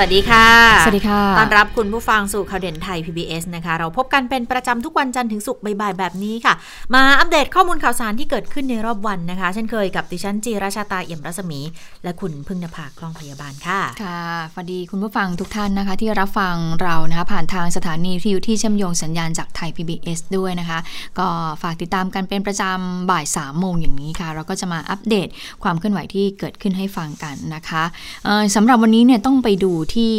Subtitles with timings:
[0.00, 0.46] วัสดีค่ะ
[0.84, 6.54] สวัสดีค่ะ ต้อนรับคุณผู้ฟังสู่ข่าวเด่นไทย PBS นะคะ เราพบกันเป็นประจำทุกวันจันทร์ถึงศุกร์บ่ายๆแบบนี้ค่ะ
[6.94, 11.60] มาอัปเดตข้อมูลข่าวสารที่เกิดขึ้นในรอบวันนะคะ เช่นเคยกับดิฉันจีราชาตาเอี่ยมรัศมี
[12.04, 20.78] และคุณพึ่งนภาคล่องพยาบาลค่ะ ค่ะสวัสดีคุณผู้ฟังทุกท่านนะคะ ที่รับฟังเรานะคะผ่านทางสถานีที่อยู่ที่เชื่อมโยงสัญญาณจากไทย PBS ด้วยนะคะ
[21.18, 21.28] ก็
[21.62, 25.28] ฝากติดตามกันเป็นประจำบ่าย3ามโมงอย่างนี้ค่ะ เราก็จะมาอัปเดต
[25.62, 27.82] ความเคลื่อนไหวที่เกิดขึ้นให้ฟังกันนะคะ
[28.24, 30.14] เอ่อสำหรับวันนี้เนี่ยต้องไปดูที่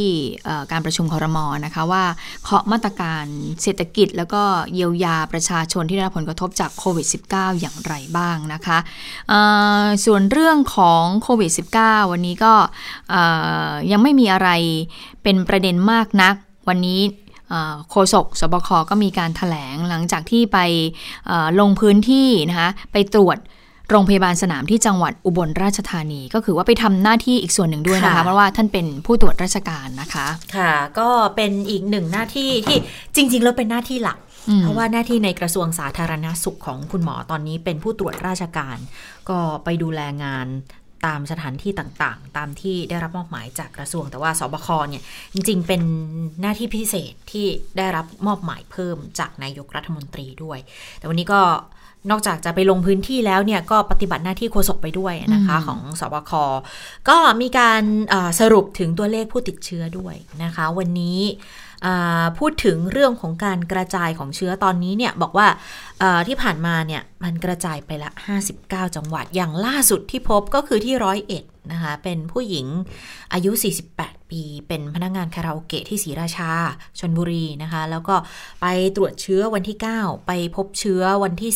[0.71, 2.03] การประชุมคอรมอนะคะว่า
[2.43, 3.25] เคาะมาตรการ
[3.61, 8.77] เศรษฐกิจ แล้วก็เยียวยาประชาชนที่ได้รับผลกระทบจากโควิด -19 อย่างไรบ้างนะคะ
[10.05, 11.51] ส่วนเรื่องของโควิด
[11.81, 12.53] -19 วันนี้ก็
[13.91, 14.49] ยังไม่มีอะไร
[15.23, 16.35] เป็นประเด็นมากนัก
[16.69, 17.01] วันนี้
[17.89, 20.57] โฆษกสบคก็มีการถแถลงหลังจากที่ไป
[21.59, 23.37] ลงพื้นที่นะคะไปตรวจ
[23.89, 32.77] โรงพยาบาลสนามที่จังหวัดอุบลราชธานี ก็คือว่าไปทำหน้าที่อีกส่วนหนึ่งด้วยนะคะค่ะเพราะว่าท่านเป็นผู้ตรวจราชการนะคะ ค่ะ ก็เป็นอีกหนึ่งหน้าที่ที่
[33.15, 34.17] จริง ๆ แล้วเป็นหน้าที่หลัก
[34.49, 38.77] อืมเพราะว่าหน้าที่ในกระทรวงสาธารณสุขของคุณหมอตอนนี้เป็นผู้ตรวจราชการ
[39.29, 40.47] ก็ไปดูแลงาน
[41.05, 45.81] ตามสถานที่ต่างๆ ตามที่ได้รับมอบหมายจากกระทรวง แต่ว่าสบคเนี่ยจริง ๆ เป็น
[46.41, 47.45] หน้าที่พิเศษที่
[47.77, 50.59] ได้รับมอบหมายเพิ่มจากนายกรัฐมนตรีด้วย
[50.97, 51.41] แต่วันนี้ก็
[52.09, 56.31] นอกจากจะไปลงพื้นที่แล้วเนี่ยก็ปฏิบัติหน้าที่โฆษกไปด้วยนะคะอืมของสบค
[57.09, 61.68] ก็มีการเอ่อสรุปถึงตัวเลขผู้ติดเชื้อด้วยนะคะ วันนี้อ่า
[62.39, 65.47] พูดถึงเรื่องของการกระจายของเชื้อตอนนี้เนี่ยบอกว่า
[66.27, 68.11] ที่ผ่านมาเนี่ยมันกระจายไปละ
[68.53, 72.65] 59 จังหวัดอย่างล่าสุดที่พบก็คือที่ร้อยเอ็ดนะคะเป็นผู้หญิง
[73.33, 73.51] อายุ
[73.91, 76.51] 48 ปี เป็นพนักงานคาราโอเกะที่ศรีราชา
[76.99, 78.15] ชนบุรีนะคะ แล้วก็
[78.61, 78.65] ไป
[78.95, 81.51] ตรวจเชื้อวันที่ 9 ไปพบเชื้อวันที่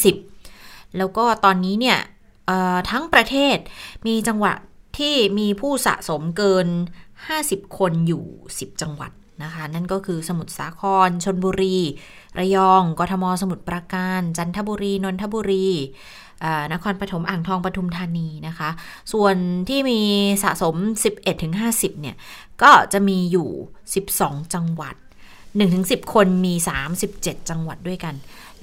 [0.45, 1.99] 10 แล้วก็ตอนนี้เนี่ย
[2.89, 3.57] ทั้งประเทศ
[4.07, 4.57] มีจังหวัด
[4.97, 6.67] ที่มีผู้สะสมเกิน
[7.23, 8.23] 50 คนอยู่
[8.57, 9.11] 10 จังหวัด
[9.43, 11.77] นะคะ นั่นก็คือสมุทรสาคร ชนบุรี
[12.39, 15.67] ระยอง กทม สมุทรปราการ จันทบุรี นนทบุรี
[16.73, 18.69] นครปฐมอ่างทองปทุมธานีนะคะ
[19.13, 19.35] ส่วน
[19.69, 19.99] ที่มี
[20.43, 20.75] สะสม
[21.39, 22.15] 11-50 เนี่ย
[22.61, 23.49] ก็จะมีอยู่
[23.99, 24.95] 12 จังหวัด
[25.53, 26.53] 1-10 คนมี
[27.01, 28.15] 37 จังหวัดด้วยกัน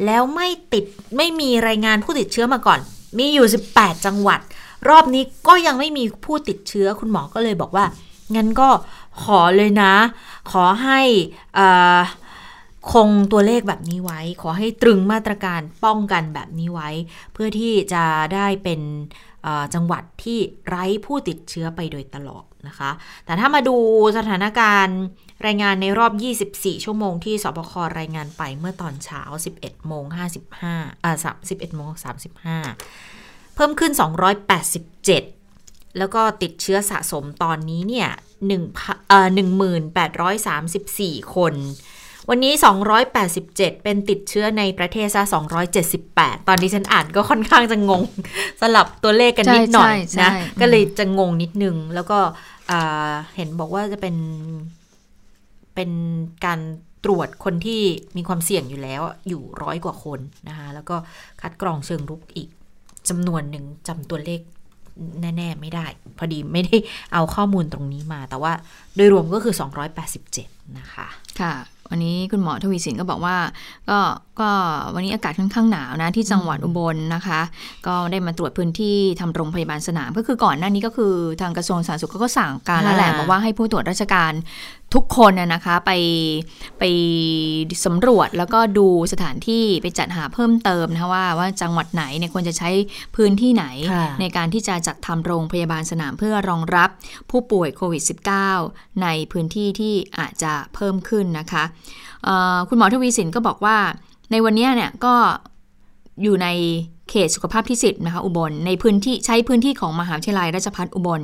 [0.05, 0.85] แล้วไม่ติด
[1.17, 2.81] ไม่มีรายงานผู้ติดเชื้อมาก่อน
[3.19, 4.41] มีอยู่ 18 จังหวัด
[4.89, 7.85] รอบนี้ก็ยังไม่มีผู้ติดเชื้อคุณหมอก็เลยบอกว่า
[8.37, 8.69] งั้นก็
[9.25, 9.95] ขอเลยนะ
[10.53, 11.01] ขอให้
[12.93, 16.91] คงตัวเลขแบบนี้ไว้ ขอให้ตรึงมาตรการป้องกันแบบนี้ไว้
[17.33, 18.05] เพื่อที่จะ
[18.35, 18.81] ได้เป็น
[19.75, 20.39] จังหวัดที่
[20.69, 22.91] ไร้ผู้ติดเชื้อไปโดยตลอดนะคะ
[23.25, 23.77] แต่ถ้ามาดู
[24.17, 24.99] สถานการณ์
[25.47, 26.13] รายงานในรอบ
[26.51, 29.23] 24 ชั่วโมงที่สบครายงานไปเมื่อตอนเช้า
[29.57, 30.05] 11โมง
[30.55, 31.15] 55อ่า
[31.51, 31.91] 11โมง
[32.89, 33.93] 35 เพิ่มขึ้น
[35.15, 38.11] 287 แล้วก็ติดเชื้อสะสมตอนนี้เนี่ย
[38.49, 39.29] 1เอ่อ
[40.51, 41.55] 1834 คน
[42.29, 42.53] วันนี้
[43.19, 45.23] 287 เป็นติดเชื้อในประเทศซะ
[45.87, 48.03] 278 ตอนนี้ฉันอ่านก็ค่อนข้างจะงง
[48.61, 52.19] สลับตัวเลขกันนิดหน่อยใช่ใช่นะใช่ก็เลยจะงงนิดนึง แล้วก็
[52.71, 54.17] อ่าเห็นบอกว่าจะเป็น
[55.75, 55.91] เป็น
[56.45, 56.61] การ
[57.05, 57.81] ตรวจคนที่
[58.17, 60.97] มีความเสี่ยงอยู่แล้วอยู่ร้อยกว่าคนนะคะ แล้วก็
[61.41, 62.49] คัดกรองเชิงรุกอีก
[63.09, 64.41] จำนวนหนึ่งจำตัวเลข
[65.21, 65.87] แน่ ๆ ไม่ได้
[66.19, 66.77] พอดีไม่ได้
[67.13, 68.53] เอาข้อมูลตรงนี้มา แต่ว่า
[68.97, 69.55] โดยรวมก็คือ
[70.17, 71.09] 287 นะคะ
[71.41, 71.55] ค่ะ
[71.93, 73.37] วันนี้คุณหมอทวีสินก็บอกว่า
[73.91, 73.99] ก็
[74.41, 74.51] ก็
[74.95, 77.41] วันนี้อากาศค่อนข้างหนาวนะ ที่จังหวัดอุบลนะคะ
[77.87, 84.33] ก็ได้มาตรวจพื้นที่ทำโรงพยาบาลสนาม ก็คือก่อนหน้านี้ก็คือทางกระทรวงสาธารณสุขเขาก็สั่งการแล้วแหละค่ะบอกว่าให้ผู้ตรวจราชการ
[84.95, 85.93] ทุกคนน่ะนะคะไป
[86.79, 86.85] ไป
[87.85, 92.71] สำรวจแล้วก็ดูสถานที่ไปจัดหาเพิ่มเติมนะคะว่าว่าจังหวัดไหนเนี่ยควรจะใช้
[93.17, 96.91] พื้นที่ไหนค่ะในการที่จะจัดทำโรงพยาบาลสนามเพื่อรองรับ
[97.31, 98.03] ผู้ป่วยโควิด
[98.49, 101.65] -19 ในพื้นที่ที่อาจจะเพิ่มขึ้นนะคะ
[102.25, 103.77] เอ่อคุณหมอทวีสินก็บอกว่า
[104.31, 105.15] ในวันเนี้ยเนี่ยก็
[106.23, 106.49] อยู่ใน
[107.11, 111.23] เขตสุขภาพที่สิบนะคะอุบล ในพื้นที่ใช้พื้นที่ของมหาวิทยาลัยราชภัฏอุบล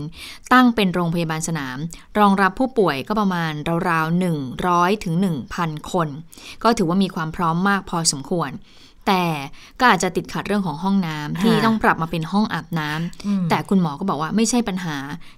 [0.52, 1.78] ตั้งเป็นโรงพยาบาลสนาม
[2.18, 3.52] รองรับผู้ป่วยก็ประมาณ
[3.88, 4.22] ราวๆ
[4.56, 5.14] 100ถึง
[5.52, 6.08] 1,000 คน
[6.62, 8.52] ก็ถือว่ามีความพร้อมมากพอสมควร
[9.06, 9.26] แต่
[9.80, 14.96] ก็อาจจะติดขัดเรื่องของห้องน้ำที่ค่ะต้องปรับมาเป็นห้องอาบน้ำอืมแต่คุณหมอก็บอกว่าไม่ใช่ปัญหา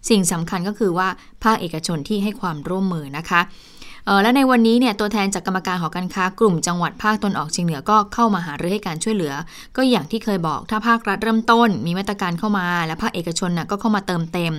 [0.09, 1.09] สิ่งสำคัญก็คือว่า
[1.45, 3.78] ภาคเอกชนที่ให้ความร่วมมือนะคะเออ
[4.23, 9.33] และในวันนี้เนี่ยตัวแทนจากกรรมการหอการค้ากลุ่มจังหวัดภาคตนออกเฉียงเหนือก็เข้ามาหารือให้การช่วยเหลือ
[9.77, 14.53] ก็อย่างที่เคยบอกถ้าภาครัฐเริ่มต้น มีมาตรการเข้ามา และภาคเอกชนน่ะก็เข้ามาเติมเต็ม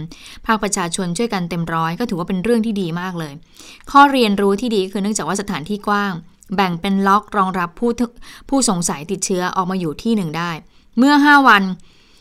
[0.45, 3.33] ภาคประชาชนช่วยกันเต็มร้อยก็ถือว่าเป็นเรื่องที่ดีมากเลย
[3.91, 6.13] ข้อเรียนรู้ที่ดีคือเนื่องจากว่าสถานที่กว้าง
[6.55, 7.91] แบ่งเป็นล็อกรองรับผู้
[8.49, 10.51] ผู้สงสัยติดเชื้อออกมาอยู่ที่หนึ่งได้
[10.97, 11.63] เมื่อ 5 วัน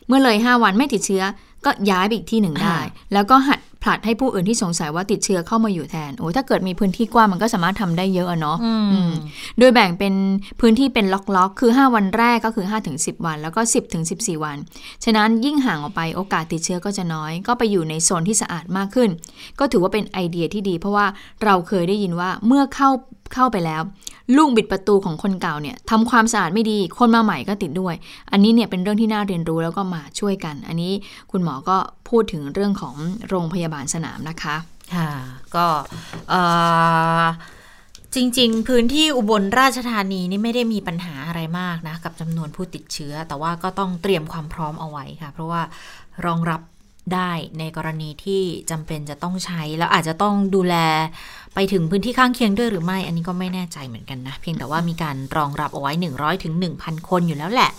[0.09, 1.23] เมื่อเลย 5 วันไม่ติดเชื้อ
[1.65, 2.79] ก็ย้ายไปอีกที่หนึ่งได้
[3.13, 8.73] แล้วก็หัด ผลัดให้ผู้อื่นที่สงสัยว่าติดเชื้อเข้ามาอยู่แทนโอ้ถ้าเกิดมีพื้นที่กว้างมันก็สามารถทำได้เยอะอะเนาะอื
[9.11, 9.13] ม
[9.59, 10.15] โดยแบ่งเป็น
[10.61, 11.07] พื้นที่เป็น
[11.37, 13.61] ล็อกๆ คือ 5 วันแรกก็คือ5-10วัน แล้วก็
[14.03, 14.57] 10-14วัน
[15.05, 19.11] ฉะนั้นยิ่งห่างออกไปโอกาสติดเชื้อก็จะน้อย ก็ไปอยู่ในโซนที่สะอาดมากขึ้น
[19.59, 21.07] ก็ถือว่าเป็นไอเดียที่ดี เพราะว่า
[21.45, 22.91] เราเคยได้ยินว่าเมื่อเข้า
[23.35, 23.83] เข้าไปแล้ว
[24.37, 27.95] ลูกบิดประตูของคนเก่าเนี่ยทำความสะอาดไม่ดี คนมาใหม่ก็ติดด้วย
[28.33, 30.93] อันนี้เนี่ยเป็นเรื่องที่น่าเรียนรู้แล้วก็มาช่วยกัน อันนี้
[31.31, 31.77] คุณหมอก็
[32.09, 32.95] พูดถึงเรื่องของ
[33.29, 34.57] โรงพยาบาลสนามนะคะ
[34.95, 35.11] ค่ะ
[35.55, 35.67] ก็
[36.31, 36.35] เอ
[37.23, 37.27] อ
[38.15, 45.63] จริง ๆ พื้นที่อุบลราชธานีนี่ไม่ได้มีปัญหาอะไรมากนะ กับจำนวนผู้ติดเชื้อ แต่ว่าก็ต้องเตรียมความพร้อมเอาไว้ค่ะ เพราะว่า
[46.27, 46.61] รองรับ
[47.15, 50.75] ได้ในกรณีที่จำเป็นจะต้องใช้ แล้วอาจจะต้องดูแล
[51.55, 57.73] ไปถึงพื้นที่ข้างเคียงด้วยหรือไม่ อันนี้ก็ไม่แน่ใจเหมือนกันนะ เพียงแต่ว่ามีการรองรับเอาไว้ 100ถึง1,000 คนอยู่แล้วแหละ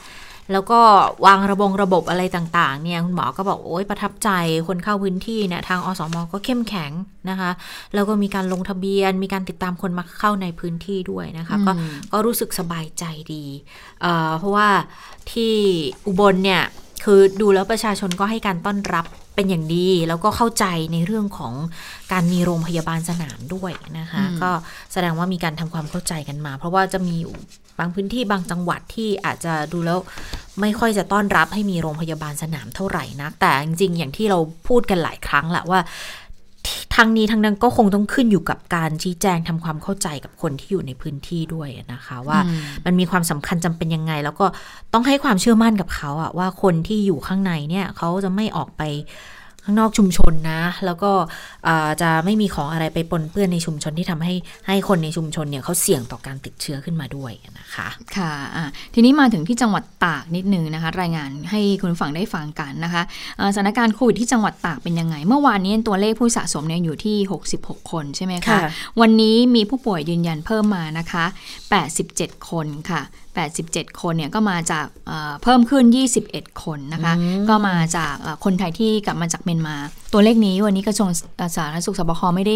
[0.54, 0.80] แล้วก็
[1.26, 4.30] วางระบงระบบอะไรต่างๆ เนี่ยคุณหมอก็บอกโอ้ยประทับใจ
[4.68, 6.92] คนเข้าพื้นที่เนี่ยทางอสมก็เข้มแข็ง
[7.30, 7.52] นะคะ
[7.94, 13.04] แล้วก็มีการลงทะเบียน มีการติดตามคนมาเข้าในพื้นที่ด้วยนะคะก็อืมก็รู้สึกสบายใจ
[13.34, 13.46] ดี
[14.02, 14.68] เอ่อเพราะว่า
[15.32, 15.54] ที่
[16.08, 16.64] อุบลเนี่ย
[17.04, 19.06] คือดูแล้วประชาชนก็ให้การต้อนรับ
[19.36, 21.54] เป็นอย่างดี แล้วก็เข้าใจในเรื่องของ
[22.12, 24.50] การมีโรงพยาบาลสนามด้วยนะคะอืมก็
[24.94, 27.34] แสดงว่ามีการทำความเข้าใจกันมา เพราะว่าจะมีอยู่
[27.80, 30.00] บางพื้นที่บางจังหวัดที่อาจจะดูแล้ว
[30.62, 35.80] ไม่ค่อยจะต้อนรับให้มีโรงพยาบาลสนามเท่าไหร่นักแต่จริงๆอย่างที่เราพูดกันหลายครั้งแหละว่า
[36.96, 44.46] ทางนี้ทางนั้นก็คงต้องขึ้นอยู่กับการชี้แจงทำความเข้าใจกับคนที่อยู่ในพื้นที่ด้วยนะคะ ว่าอืมมันมีความสำคัญจำเป็นยังไง แล้วก็
[44.94, 48.82] ต้องให้ความเชื่อมั่นกับเขาอะว่าคนที่อยู่ข้างในเนี่ยเขาจะไม่ออกไป
[49.66, 51.12] ข้างนอกชุมชนนะ แล้วก็
[51.66, 54.34] เอ่อจะไม่มีของอะไรไปปนเปื้อนในชุมชนที่ทำให้
[54.68, 63.04] ให้คนในชุมชนเนี่ยเขาเสี่ยงต่อการติดเชื้อขึ้นมาด้วยนะคะค่ะอะทีนี้มาถึงที่จังหวัดตากนิดนึงนะคะ รายงานให้คุณฟังได้ฟังกันนะคะ
[63.38, 67.18] เอ่อสถานการณ์โควิดที่จังหวัดตากเป็นยังไง เมื่อวานนี้ตัวเลขผู้สะสมเนี่ยอยู่ที่
[67.54, 68.62] 66 คนใช่ไหมคะค่ะ
[69.02, 71.26] วันนี้มีผู้ป่วยยืนยันเพิ่มมานะคะ
[71.88, 73.02] 87 คนค่ะ
[73.48, 75.86] 87 คนเนี่ยก็มาจากเอ่อเพิ่มขึ้น
[76.24, 79.76] 21 คนนะคะอืมก็มาจากเอ่อคนไทยที่กลับมาจากเมียนมา
[80.14, 81.10] ตัวเลขนี้วันนี้กระทรวง
[81.56, 82.56] สาธารณสุขสบคไม่ได้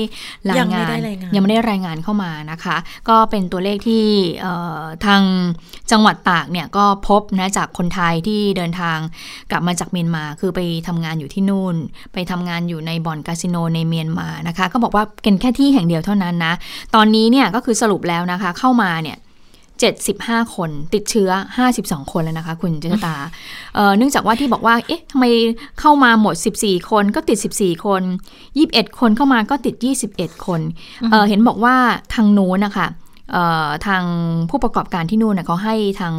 [0.50, 2.76] รายยังไม่งานได้รายงาน ยังไม่ได้รายงานเข้ามานะคะ
[3.10, 4.04] ก็เป็นตัวเลขที่
[4.42, 5.22] เอ่อทาง
[5.92, 8.98] จังหวัดตากเนี่ยก็พบนะจากคนไทยที่เดินทาง
[9.52, 11.76] กลับมาจากเมียนมา คือไปทำงานอยู่ที่นู่น
[12.14, 16.54] ไปทำงานอยู่ในบ่อนคาสิโนในเมียนมานะคะ ก็บอกว่าเป็นแค่ที่แห่งเดียวเท่านั้นนะ
[16.96, 19.18] ตอนนี้เนี่ยก็คือสรุปแล้วนะคะเข้ามาเนี่ย
[19.82, 21.30] 75 คนติดเชื้อ
[21.72, 23.16] 52 คนแล้วนะคะ คุณเจษตา
[23.76, 25.26] เอ่อเนื่องจากว่าที่บอกว่า เอ๊ะทำไม
[25.80, 28.04] เข้ามาหมด 14 คนก็ติด 14 คน
[28.52, 29.76] 21 คนเข้ามาก็ติด
[30.10, 30.62] 21 คน
[31.12, 31.76] เอ่อเห็นบอกว่า
[32.14, 32.88] ทางนู้นนะคะ
[33.32, 34.04] เอ่อทาง
[34.50, 36.16] ผู้ประกอบการที่นู่นน่ะเขาให้ทาง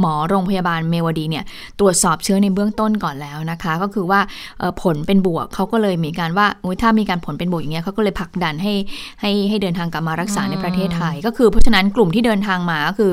[0.00, 1.44] หมอโรงพยาบาลเมวดีเนี่ย
[1.80, 4.20] ตรวจสอบเชื้อในเบื้องต้นก่อนแล้วนะคะ ก็คือว่า
[4.82, 6.46] ผลเป็นบวกเขาก็เลยมีการว่า
[6.82, 8.74] ถ้ามีการผลเป็นบวกอย่างเงี้ยเขาก็เลยผลักดันให้
[9.20, 13.10] ให้ให้เดินทางกลับมารักษาในประเทศไทย ก็คือเพราะฉะนั้นกลุ่มที่เดินทางมาก็คือ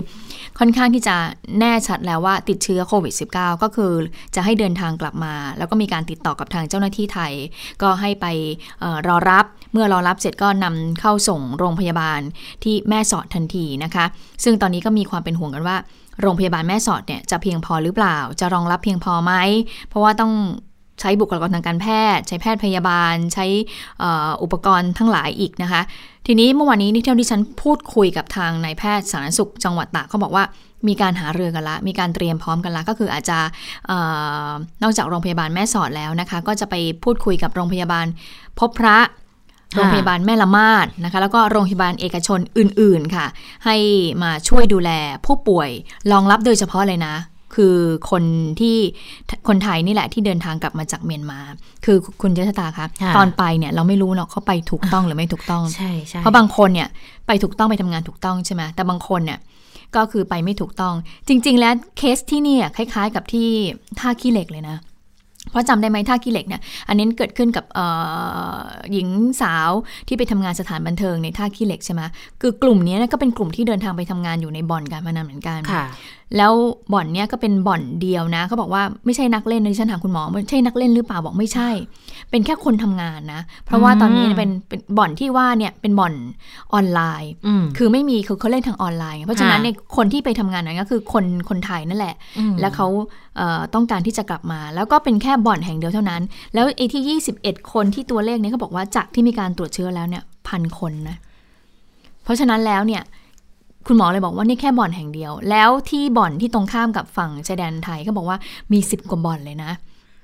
[0.60, 1.16] ค่อนข้างที่จะ
[1.60, 3.92] แน่ชัดแล้วว่าติดเชื้อโควิด -19 ก็คือ
[4.36, 7.34] จะให้เดินทางกลับมา แล้วก็มีการติดต่อกับทางเจ้าหน้าที่ไทย
[7.82, 8.26] ก็ให้ไป
[8.84, 12.22] ออรอรับเมื่อรอรับเสร็จก็นำเข้าส่งโรงพยาบาล
[12.64, 14.06] ที่แม่สอดทันทีนะคะ
[14.44, 15.78] ซึ่งตอนนี้ก็มีความเป็นห่วงกันว่า
[16.22, 19.34] โรงพยาบาลแม่สอดเนี่ยจะเพียงพอหรือเปล่า จะรองรับเพียงพอไหม
[19.90, 20.34] เพราะว่าต้อง
[21.00, 23.46] ใช้บุคลากรทางการแพทย์ ใช้แพทย์พยาบาล ใช้
[24.02, 25.82] อออุปกรณ์ทั้งหลายอีกนะคะ
[26.28, 30.44] ทีนี้เมื่อวานนี้ที่เที่ยวที่ฉันพูดคุยกับทางนายแพทย์สาธารณสุขจังหวัดตากเขาบอกว่า
[30.88, 33.40] มีการหาเรือกันละ มีการเตรียมพร้อมกันละ ก็คืออาจจะ
[33.92, 33.94] อ
[34.84, 38.06] นอกจากโรงพยาบาลแม่สอดแล้วนะคะ ก็จะไปพูดคุยกับโรงพยาบาล
[38.60, 38.98] พบพระ
[39.76, 43.26] โรงพยาบาลแม่ละมาดนะคะ แล้วก็โรงพยาบาลเอกชนอื่นๆค่ะ
[43.66, 43.76] ให้
[44.24, 44.92] มาช่วยดูแล
[45.26, 45.70] ผู้ป่วย
[46.12, 47.16] รองรับโดยเฉพาะเลยนะ
[47.56, 47.78] คือ
[48.12, 48.24] คน
[48.60, 48.78] ที่
[49.48, 51.40] คนไทยนี่แหละที่เดินทางกลับมาจากเมียนมา
[51.86, 56.90] คือคุณเจษตาคะค่ะตอนไปเนี่ยเราไม่รู้หรอกเขาไปถูกต้องหรือไม่ถูกต้องใช่ใช่เพราะบางคนเนี่ย
[57.28, 59.40] ไปถูกต้องไปทำงานถูกต้องใช่ไหมแต่บางคนเนี่ย
[59.96, 60.94] ก็คือไปไม่ถูกต้อง
[61.28, 63.50] จริง ๆ แล้วเคสที่เนี่ยคล้าย ๆ กับที่
[64.00, 64.78] ท่าขี้เหล็กเลยนะ
[65.50, 67.66] เพราะจำได้ไหมท่าขี้เหล็กเนี่ยอันนี้เกิดขึ้นกับ
[68.92, 69.08] หญิง
[69.42, 69.72] สาว
[70.08, 72.02] ที่ไปทำงานสถานบันเทิงในท่าขี้เหล็กใช่ไหม
[72.42, 75.86] คือกลุ่มนี้นก็เป็นกลุ่มที่เดินทางไปทำงานอยู่ในบ่อนการพนันเหมือนกันค่ะ
[76.38, 76.54] แล้ว
[76.94, 81.70] บ่อนเนี้ยก็เป็นบ่อนเดียวนะเขาบอกว่าไม่ใช่นักเล่นนะดิฉันถามคุณหมอไม่ใช่นักเล่นหรือเปล่าบอกไม่ใช่
[82.30, 86.14] เป็นแค่คนทำงานนะ เพราะว่าตอนนี้เป็นเป็นบ่อนที่ว่าเนี่ยเป็นบ่อน
[86.74, 92.88] ออนไลน์อืมคือไม่มีคือเขาเล่นทางออนไลน์ เพราะฉะนั้นเนี่ยคนที่ไปทำงานนั้นก็คือคนคนไทยนั่นแหละอืมแล้วเขา
[93.38, 96.22] เอ่อต้องการที่จะกลับมา แล้วก็เป็นแค่บ่อนแห่งเดียวเท่านั้น
[96.54, 101.18] แล้วไอ้ที่ 21 คนที่ตัวเลขเนี้เขาบอกว่าจากที่มีการตรวจเชื้อแล้วเนี่ยพันคนนะ
[102.24, 103.02] เพราะฉะนั้นแล้วเนี่ย
[103.88, 108.38] คุณหมอเลยบอกว่านี่แค่บ่อนแห่งเดียว แล้วที่บ่อนที่ตรงข้ามกับฝั่งชายแดนไทยก็บอกว่า
[108.72, 109.72] มีสิบกว่าบ่อนเลยนะ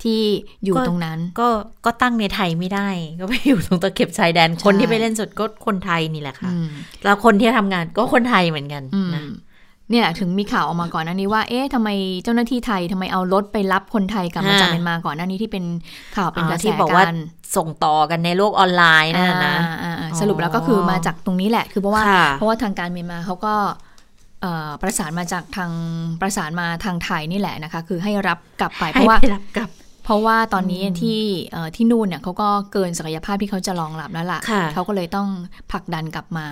[0.04, 0.22] ที่
[0.64, 1.48] อยู่ตรงนั้น ก็
[1.86, 2.88] ก็ตั้งในไทยไม่ได้
[3.20, 6.68] ก็ไปอยู่ตรงตะเข็บชายแดนคนที่ไปเล่นสดก็คนไทยนี่แหละค่ะอืม
[7.04, 9.24] แล้วคนที่ทำงานก็คนไทยเหมือนกันอืมนะ
[9.92, 11.90] เนี่ยถึงมีข่าวออกมาก่อนหน้านี้ว่า เอ๊ะทำไม
[12.24, 15.64] เจ้าหน้าที่ไทยทำไมเอารถไปรับคนไทยกลับมาจากอ่าเมียนมาก่อนหน้านี้ที่เป็น
[16.16, 17.18] ข่าวเป็นกระแสที่บอกว่ากัน
[17.56, 23.56] ส่งต่อกันในโลกออนไลน์นั่นนะนะอ่าอ่าอ่าสรุปแล้วก็คือมาจากตรงนี้แหละ คือเพราะว่าค่ะเพราะว่าทางการเมียนมาเขาก็
[24.42, 25.72] เอ่อประสานมาจากทาง
[26.22, 29.70] ประสานมาทางไทยนี่แหละนะคะ คือให้รับกลับไปเพให้ราะว่าไปรับกลับ
[30.04, 31.22] เพราะว่าตอนนี้ที่
[31.54, 35.28] เอ่อที่นู่นเนี่ยเขาก็เกินศักยภาพที่เขาจะรองรับแล้วล่ะค่ะเขาก็เลยต้อง
[35.72, 36.48] ผลักดันกลับมา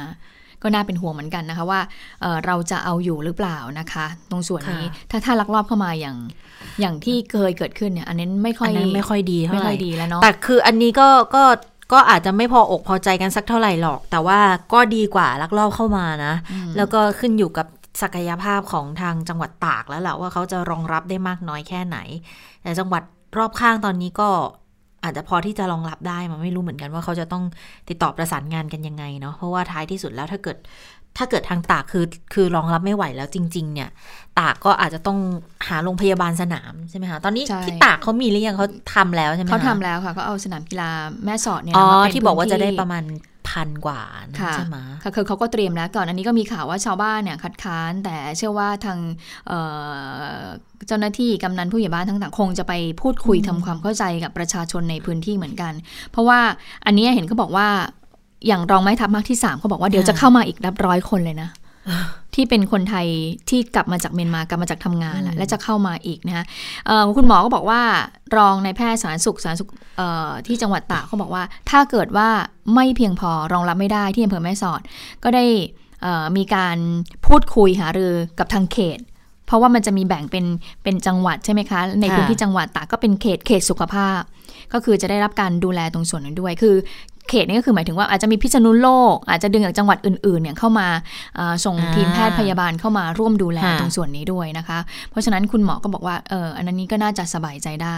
[0.63, 1.81] ก็น่าเป็นห่วงเหมือนกันนะคะว่า
[2.21, 6.17] เอ่อเราจะเอาอยู่หรือเปล่านะคะ ตรงส่วนนี้ค่ะถ้าถ้าลักลอบเข้ามาอย่าง
[6.81, 11.43] อย่างที่เคยเกิดขึ้นเนี่ยอันนั้นไม่ค่ออัยนนั้นไม่ค่อยดีเท่าไม่ไหค่ร่อยดีแล้วเนาะแต่คืออันนี้ก็ก็
[11.93, 14.39] ก็อาจจะไม่พออกพอใจกันสักเท่าไหร่หรอก แต่ว่า
[14.73, 17.67] ก็ดีกว่าลักลอบเข้ามานะอืมแล้วก็ขึ้นอยู่กับ
[18.01, 21.97] ศักยภาพของทางจังหวัดตากแล้วแหละว่าเขาจะรองรับได้มากน้อยแค่ไหน
[22.63, 23.03] แต่จังหวัด
[23.37, 24.29] รอบข้างตอนนี้ก็
[25.05, 27.43] อาจจะพอที่จะรองรับได้มันไม่รู้เหมือนกันว่าเขาจะต้อง
[27.89, 30.57] ติดต่อประสานงานกันยังไงเนาะเพราะว่าท้ายที่สุดแล้วถ้าเกิด
[31.17, 33.89] ถ้าเกิดทางตากคือคือรองรับไม่ไหวแล้วจริง ๆ เนี่ย
[34.39, 35.17] ตากก็อาจจะต้อง
[35.67, 40.89] หาโรงพยาบาลสนามใช่ไหมคะตอนนี้ใช่ที่ตากเขามีหรือยังเขาทำแล้วใช่ไหมคะเขาทำแล้วค่ะก็เอาสนามกีฬา
[41.25, 43.03] แม่สอดเนี่ยอ๋อมาเป็นที่บอกว่าพื้นจะได้ประมาณ
[43.49, 48.99] พันกว่านะค่ะใช่ไหมค่ะคือเขาก็เตรียมแล้วก่อนอันนี้ก็มีข่าวว่าชาวบ้านเนี่ยคัดค้าน แต่เชื่อว่าทาง
[49.47, 49.59] เอ่
[50.39, 50.41] อ
[50.87, 55.73] เจ้าหน้าที่กำนันผู้ใหญ่บ้านทั้งต่างคงจะไปพูดคุยทำความเข้าใจกับประชาชนในพื้นที่เหมือนกัน
[56.11, 56.39] เพราะว่า
[56.85, 57.67] อันนี้เห็นเขาบอกว่า
[58.47, 61.49] อย่างรองไม้ทัพภาคที่3เขาบอกว่าเดี๋ยวจะเข้ามาอีกนับร้อยคนเลยนะ
[62.35, 63.07] ที่เป็นคนไทย
[63.49, 66.45] ที่กลับมาจากเมียนมากลับมาจากทำงานแหละและจะเข้ามาอีกนะคะ
[66.85, 67.81] เอ่อคุณหมอก็บอกว่า
[68.35, 72.29] รองในายแพทย์สาธารณสุขสาธารณสุขเอ่อที่จังหวัดตากเขาบอกว่า ถ้าเกิดว่า
[72.75, 74.81] ไม่เพียงพอรองรับไม่ได้ที่อำเภอแม่สอด
[75.23, 75.45] ก็ได้
[76.01, 76.77] เอ่อมีการ
[77.25, 78.99] พูดคุยหารือกับทางเขต
[79.47, 80.45] เพราะว่ามันจะมีแบ่งเป็น
[80.83, 84.21] เป็นจังหวัดใช่ไหมคะ ในค่ะพื้นที่จังหวัดตากก็เป็นเขตเขตสุขภาพ
[84.73, 86.75] ก็คือจะได้รับการดูแลตรงส่วนนั้นด้วย คือ
[87.29, 90.87] เขตนี้ก็คือหมายถึงว่าอาจจะมีพิษณุโลก อาจจะดึงจากจังหวัดอื่นๆเนี่ยเข้ามา
[91.65, 94.79] ส่งทีมแพทย์พยาบาลเข้ามาร่วมดูแลตรงส่วนนี้ด้วยนะคะ
[95.09, 97.97] เพราะฉะนั้นคุณหมอก็บอกว่าเอออันนี้ก็น่าจะสบายใจได้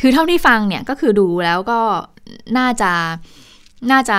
[0.00, 1.80] คือเท่าที่ฟังเนี่ยก็คือดูแล้วก็
[2.58, 2.92] น่าจะ
[3.90, 4.18] น่าจะ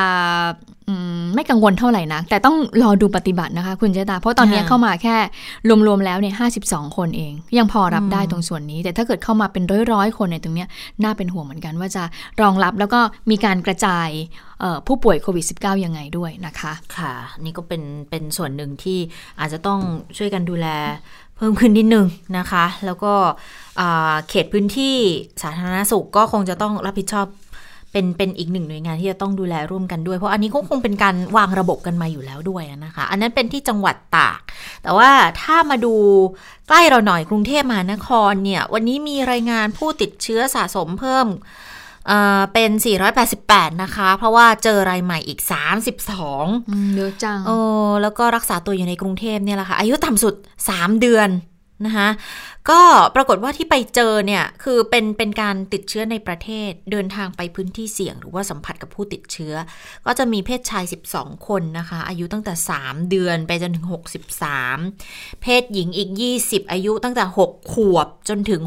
[1.36, 5.16] ไม่กังวลเท่าไหร่นะ แต่ต้องรอดูปฏิบัตินะคะ คุณเจตา เพราะตอนนี้ค่ะเข้ามาแค่
[5.88, 10.68] รวมๆแล้วเนี่ยห้าสิบสองคนเอง ยังพอรับได้ตรงส่วนนี้ แต่ถ้าเกิดเข้ามาเป็นร้อยๆคนในยตรงเนี้ย
[11.04, 12.04] น่าเป็นห่วงเหมือนกันว่าจะ
[12.42, 14.08] รองรับแล้วก็มีการกระจาย
[14.60, 17.14] เอ่อผู้ป่วยโควิด -19 ยังไงด้วยนะคะ ค่ะ
[17.46, 19.00] นี่ก็เป็นเป็นส่วนหนึ่งที่
[19.40, 19.80] อาจจะต้อง
[20.18, 20.68] ช่วยกันดูแล
[21.38, 22.06] เพิ่มขึ้นนิดนึง
[22.38, 23.14] นะคะ แล้วก็
[23.80, 24.96] อ่าเขตพื้นที่
[25.42, 27.28] สาธารณสุขก็คงจะต้องรับผิดชอบ
[27.92, 34.40] เป็นเป็นอีกหนึ่งหน่วยงานที่จะต้องดูแลร่วมกันด้วย เพราะอันนี้ก็คงเป็นการวางระบบกันมาอยู่แล้วด้วยนะคะ อันนั้นเป็นที่จังหวัดตาก
[34.84, 35.10] แต่ว่า
[35.42, 35.96] ถ้ามาดู
[36.68, 41.28] ใกล้เราหน่อยกรุงเทพมหานครเนี่ยวันนี้มีรายงานผู้ติดเชื้อสะสมเพิ่ม
[42.08, 42.72] เอ่อเป็น
[43.28, 45.40] 488 นะคะ เพราะว่าเจอรายใหม่อีก
[46.18, 47.58] 32เยอะจังโอ้
[48.02, 50.34] แล้วก็รักษาตัวอยู่ในกรุงเทพเนี่ยแหละค่ะ อายุต่ำสุด
[50.68, 51.30] 3 เดือน
[51.86, 52.10] นะคะ
[52.70, 52.82] ก็
[53.16, 59.54] ปรากฏว่าที่ไปเจอเนี่ยคือเป็นเป็นการติดเชื้อในประเทศเดินทางไปพื้นที่เสี่ยง หรือว่าสัมผัสกับผู้ติดเชื้อ
[60.06, 60.84] ก็จะมีเพศชาย
[61.14, 63.88] 12 คนนะคะ อายุตั้งแต่ 3 เดือนไปจนถึง
[64.64, 66.10] 63 เพศหญิงอีก
[66.42, 68.62] 20 อายุตั้งแต่ 6 ขวบจนถึง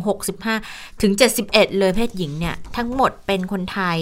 [0.49, 1.13] 65 ถึง
[1.47, 3.99] 71 เลยเพศหญิงเนี่ย ทั้งหมดเป็นคนไทย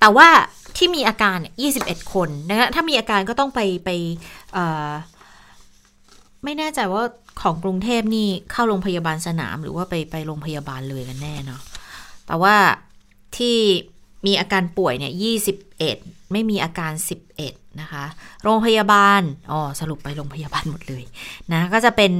[0.00, 0.28] แต่ว่า
[0.76, 1.54] ที่มีอาการเนี่ย
[1.84, 3.90] 21 คนนะคะถ้ามีอาการก็ต้องไปไป
[6.44, 7.02] ไม่แน่ใจว่า
[7.40, 11.60] ของกรุงเทพนี่เข้าโรงพยาบาลสนาม หรือว่าไปไปโรงพยาบาลเลยกันแน่เนาะ
[12.26, 12.54] แต่ว่า
[13.36, 13.58] ที่
[14.26, 15.12] มีอาการป่วยเนี่ย
[15.72, 16.92] 21ไม่มีอาการ
[17.36, 18.04] 11นะคะ
[18.42, 21.04] โรงพยาบาลอ๋อสรุปไปโรงพยาบาลหมดเลย
[21.52, 22.12] นะก็จะเป็น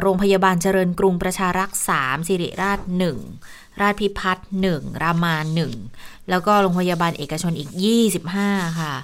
[0.00, 2.80] โรงพยาบาลเจริญกรุงประชารักษ์3สิริราช
[3.30, 5.36] 1ราชพิพัฒน์1รามา
[5.82, 7.70] 1แล้วก็โรงพยาบาลเอกชนอีก
[8.24, 8.96] 25ค่ะอ่า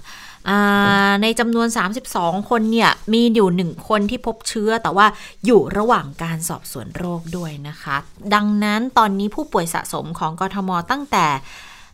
[1.23, 1.69] ในจำนวน
[2.09, 5.07] 32 คนเนี่ย มีอยู่1คนที่พบเชื้อ แต่ว่า
[5.47, 7.97] อยู่ระหว่างการสอบสวนโรคด้วยนะคะ
[8.35, 11.27] ดังนั้นตอนนี้ผู้ป่วยสะสมของกทมตั้งแต่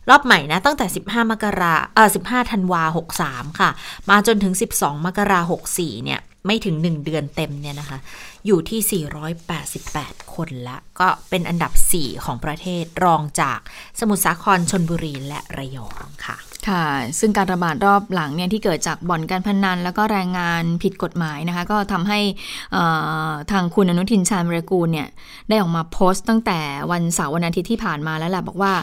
[0.09, 2.83] รอบใหม่นะตั้งแต่ 15 มกราเออ15 ธันวา
[3.21, 3.69] 63 ค่ะ
[4.09, 5.39] มาจนถึง 12 มกรา
[5.73, 7.97] 64 เนี่ย ไม่ถึง 1 เดือนเต็มเนี่ยนะคะ
[8.45, 9.03] อยู่ที่
[9.67, 13.59] 488 คนละ ก็เป็นอันดับ 4 ของประเทศรองจาก
[13.99, 16.37] สมุทรสาครชนบุรีและระยองค่ะ
[16.67, 16.85] ค่ะ
[17.19, 22.19] ซึ่งการระบาดรอบหลังเนี่ยที่เกิดจากบ่อนการพนัน แล้วก็แรงงานผิดกฎหมายนะคะ ก็ทำให้
[23.51, 25.07] ทางคุณอนุทินชาญวรกูลเนี่ย
[25.49, 26.59] ได้ออกมาโพสต์ตั้งแต่
[26.91, 28.73] วันเสาร์วันอาทิตย์ที่ผ่านมาแล้วแหละบอกว่า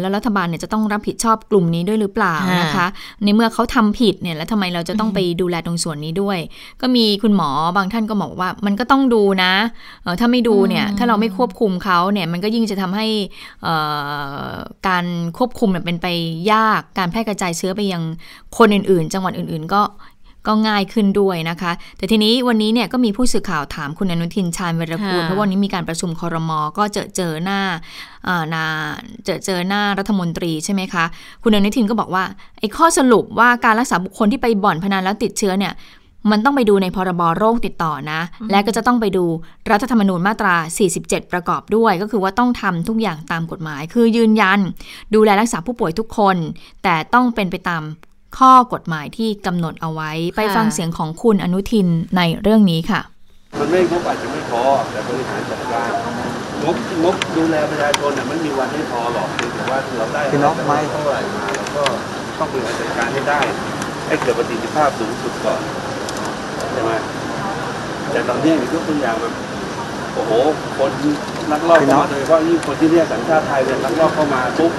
[0.00, 2.86] แล้วรัฐบาลเนี่ยจะต้องรับผิดชอบกลุ่มนี้ด้วยหรือเปล่านะคะ
[3.24, 6.38] ในเมื่อเขาทำผิดเนี่ยแล้วทำไมเราจะต้องไปดูแลตรงส่วนนี้ด้วย
[6.80, 9.52] ก็มีคุณหมอบางท่านก็บอกว่ามันก็ต้องดูนะ
[10.20, 13.06] ถ้าไม่ดูเนี่ยถ้าเราไม่ควบคุมเขาเนี่ยมันก็ยิ่งจะทำให้
[14.88, 15.04] การ
[15.38, 16.06] ควบคุมเป็นไป
[16.52, 18.02] ยากการแพร่กระจายเชื้อไปยัง
[18.58, 19.82] คนอื่นๆ จังหวัดอื่นๆ ก็
[20.46, 27.60] ก็ง่ายขึ้นด้วยนะคะ แต่ทีนี้วันนี้เนี่ยก็มีผู้สื่อข่าวถามคุณอนุทินชาญวรกูลเพราะวันนี้มีการประชุมคอรมอก็เจอเจอหน้า
[28.54, 28.64] นา
[29.24, 31.04] เจอเจอหน้ารัฐมนตรีใช่ไหมคะ
[31.42, 32.24] คุณอนุทินก็บอกว่า
[32.58, 35.72] ไอ้ข้อสรุปว่าการรักษาบุคคลที่ไปบ่อนพนันแล้วติดเชื้อเนี่ย
[36.30, 38.20] มันต้องไปดูในพรบโรคติดต่อนะ
[38.50, 39.24] และก็จะต้องไปดู
[39.70, 40.54] รัฐธรรมนูญมาตรา
[40.94, 44.60] 47 ประกอบด้วย ก็คือว่าต้องทำทุกอย่างตามกฎหมาย คือยืนยัน
[45.14, 46.36] ดูแลรักษาผู้ป่วยทุกคน
[46.82, 47.82] แต่ต้องเป็นไปตาม
[48.38, 53.00] ข้อกฎหมายที่กำหนดเอาไว้ ไปฟังเสียงของคุณอนุทินในเรื่องนี้ค่ะ
[53.58, 55.90] มันไม่งบอาจจะไม่พอแต่บริหารจัดการ
[56.64, 61.84] งบงบดูแลประชาชนน่ะไม่มีวันให้พอหรอกถือว่าเราได้พี่น้องไม้เท่าไหร่มาแล้วก็
[62.38, 63.40] ต้องบริหารจัดการให้ได้
[64.06, 66.94] ให้เกิดประสิทธิภาพสูงสุดก่อนใช่ไหม
[68.12, 69.32] แต่ตอนนี้มียกตัวอย่างแบบ
[70.14, 70.32] โอ้โห
[70.78, 70.90] คน
[71.52, 74.72] นักลอบเข้ามาโดยเฉพาะยิ่งคนที่เรียกสัญชาติไทยเนี่ยนักลอบเข้ามาปุ๊บ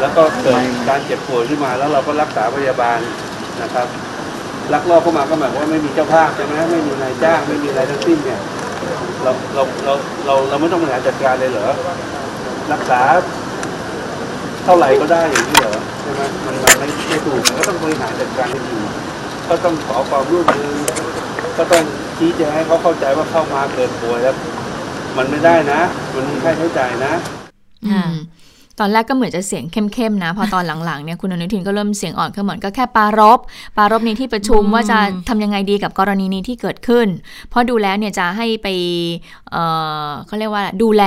[0.00, 2.98] แล้วก็เกิดการเจ็บป่วยขึ้นมาแล้วเราก็รักษาพยาบาล
[3.62, 3.86] นะครับ
[4.72, 8.40] ลักลอบเข้ามาก็หมายว่าไม่มีเจ้าภาพใช่ไหมไม่มีนายจ้างไม่มีอะไรทั้งสิ้นเนี่ย
[9.22, 9.94] เราเราเรา
[10.26, 11.68] เราเราไม่ต้องบริหารจัดการเลยเหรอ
[12.72, 13.00] รักษา
[14.64, 18.76] เท่าไหร่ก็ได้อย่างนี้เหรอใช่ไหมมันมันไม่ไม่ถูกก็ต้องบริหารจัดการให้ดี
[19.48, 20.72] ก็ต้องขอความร่วมมือ
[21.58, 21.82] ก็ต้อง
[22.18, 24.36] ชี้แจงให้เขาเข้าใจว่าเข้ามาเกิดป่วยแล้ว
[25.16, 25.80] มันไม่ได้นะ
[26.14, 27.12] มันมีค่าใช้จ่ายนะ
[28.80, 33.38] ตอนแรกก็เหมือนจะเสียงเข้มๆนะ พอตอนหลังๆเนี่ยคุณอนุทินก็เริ่มเสียงอ่อนขึ้นเหมือนก็แค่ปารบ
[33.76, 34.98] ปารบนี้ที่ประชุมว่าจะ
[35.28, 37.06] ทำยังไงดีกับกรณีนี้ที่เกิดขึ้น
[37.48, 38.68] เพราะดูแล้วเนี่ยจะให้ไป
[39.52, 41.04] เเขาเรียกว่าดูแล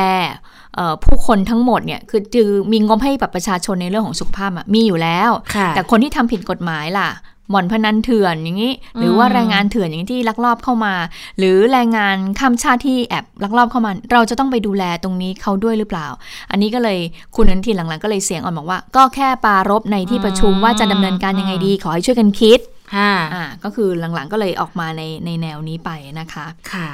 [1.05, 5.29] ผู้คนทั้งหมดเนี่ยคือจือมีงบให้แบบประชาชนในเรื่องของสุขภาพมีอยู่แล้ว
[5.75, 7.10] แต่คนที่ทำผิดกฎหมายล่ะ
[7.54, 10.94] บ่อนพนันเถื่อนอย่างนี้ หรือว่าแรงงานเถื่อนอย่างที่ลักลอบเข้ามา
[11.38, 16.08] หรือแรงงานข้ามชาติที่แอบลักลอบเข้ามา เราจะต้องไปดูแลตรงนี้เขาด้วยหรือเปล่า
[16.52, 17.00] อันนี้ก็เลย
[17.36, 22.60] คุณนันทีหลังๆ ก็เลยเสียงอ่อนบอกว่า ก็แค่ปารบในที่ประชุมว่าจะดำเนินการยังไงดีขอให้ช่วยกันคิด
[22.96, 26.90] อ่าก็คือหลังๆก็เลยออกมาในในแนวนี้ไปนะคะค่ะ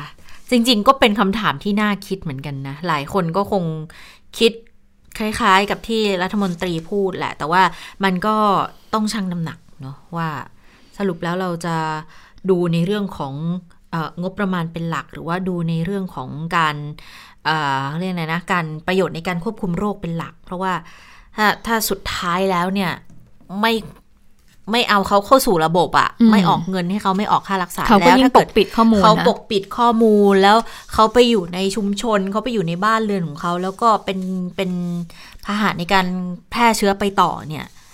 [0.49, 3.63] จริงๆก็เป็นคำถามที่น่าคิดเหมือนกันนะ หลายคนก็คง
[4.37, 4.51] คิด
[5.17, 7.63] คล้ายๆ กับที่รัฐมนตรีพูดแหละ แต่ว่า
[8.03, 8.35] มันก็
[8.93, 10.29] ต้องชั่งน้ำหนัก เนาะว่า
[10.97, 11.75] สรุปแล้วเราจะ
[12.49, 13.33] ดูในเรื่องของ
[14.21, 16.75] งบประมาณเป็นหลัก หรือว่าดูในเรื่องของการ
[17.97, 20.73] เรียกไงนะการประโยชน์ในการควบคุมโรคเป็นหลัก เพราะว่า
[21.35, 22.91] ถ้าถ้าสุดท้ายแล้วเนี่ย
[23.61, 23.73] ไม่
[24.71, 30.57] ไม่เอาเขาเข้าสู่ระบบอะ่ะไม่ออกเงินให้เขาไม่ออกค่ารักษาแล้วถ้าเกิดปิดข้อมูลเขาปกปิดข้อมูลแล้ว
[30.93, 34.19] เขาไปอยู่ในชุมชนเขาไปอยู่ในบ้านเรือนของเขา แล้วก็เป็น
[34.55, 34.71] เป็น
[35.45, 36.05] พาหะในการ
[36.51, 37.84] แพร่เชื้อไปต่อเนี่ยเอ่อ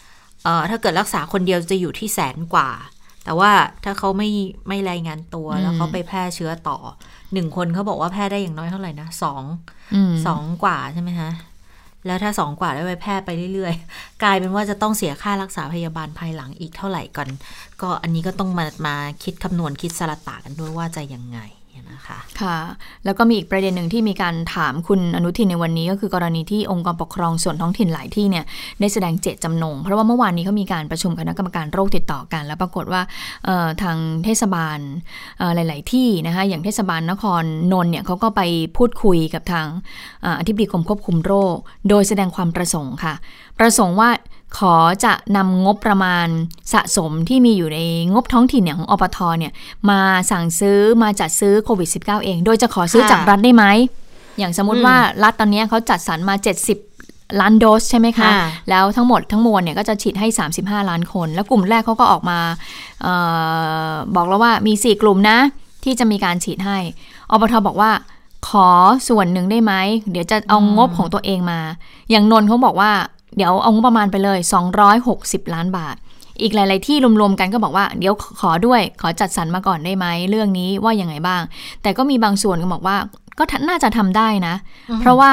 [0.69, 2.69] ถ้าเกิดรักษาคนเดียวจะอยู่ที่แสนกว่า
[3.23, 3.51] แต่ว่า
[3.83, 4.29] ถ้าเขาไม่
[4.67, 6.77] ไม่รายงานตัวแล้วเขาไปแพร่เชื้อต่อ
[7.33, 9.43] หนึ่งคนเขาบอกว่าแพร่ได้อย่างน้อยเท่าไหร่นะสอง
[10.27, 11.31] สองกว่าใช่ไหมคะ
[12.05, 17.29] แล้วถ้าสองกว่าได้ไปแพร่ไปเรื่อยๆ กลายเป็นว่าจะต้องเสียค่ารักษาพยาบาลภายหลังอีกเท่าไหร่ก่อน
[17.81, 21.39] ก็อันนี้ก็ต้องมามาคิดคำนวณคิดสลัดตากันด้วยว่าจะยังไง
[21.91, 22.57] นะคะค่ะ
[23.05, 28.45] แล้วก็มีอีกประเด็นหนึ่งที่มีการถามคุณอนุทินในวันนี้ ก็คือกรณีที่องค์กรปกครองส่วนท้องถิ่นหลายที่เนี่ย
[28.79, 33.01] ได้แสดงเจตจำนง เพราะว่าเมื่อวานนี้เขามีการประชุมคณะกรรมการโรคติดต่อกัน แล้วปรากฏว่า
[33.81, 34.79] ทางเทศบาล
[35.55, 38.41] หลาย ๆ ที่นะคะอย่างเทศบาลนครนนท์เนี่ยเขาก็ไป
[38.77, 39.67] พูดคุยกับทาง
[40.39, 41.57] อธิบดีกรมควบคุมโรค
[41.89, 43.13] โดยแสดงความประสงค์ค่ะ
[43.59, 44.09] ประสงค์ว่า
[44.57, 46.27] ขอจะนำงบประมาณ
[46.73, 47.79] สะสมที่มีอยู่ใน
[48.13, 49.53] งบท้องถิ่นเนี่ยของอปทเนี่ย
[49.89, 49.99] มา
[50.31, 53.65] สั่งซื้อมาจัดซื้อโควิด -19 เอง โดยจะขอซื้อจากรัฐได้ไหม
[54.37, 56.35] อย่างสมมติว่ารัฐตอนนี้เขาจัดสรรมา
[56.87, 58.29] 70 ล้านโดสใช่ไหมคะ
[58.69, 60.27] แล้วทั้งหมดทั้งมวลเนี่ยก็จะฉีดให้
[60.59, 62.39] 35 ล้านคน แล้วกลุ่มแรกเขาก็ออกมา
[63.05, 63.07] อ
[63.91, 65.37] อบอกแล้วว่ามี 4 กลุ่มนะ
[65.83, 66.77] ที่จะมีการฉีดให้
[67.31, 67.91] อปทบอกว่า
[68.47, 68.69] ขอ
[69.07, 69.73] ส่วนหนึ่งได้ไหม
[70.11, 71.59] เดี๋ยวจะเอางบของตัวเองมา
[72.11, 72.91] อย่างนนเขาบอกว่า
[73.37, 74.39] เดี๋ยวเอางบประมาณไปเลย
[74.95, 75.95] 260 ล้านบาท
[76.41, 81.41] อีกหลาย ๆ ที่รวม ๆ กันก็บอกว่า เดี๋ยวขอด้วย ขอจัดสรรมาก่อนได้ไหม เรื่องนี้ว่ายังไงบ้าง
[81.81, 82.97] แต่ก็มีบางส่วนก็บอกว่า
[83.39, 84.55] ก็น่าจะทำได้นะ
[85.01, 85.31] เพราะว่า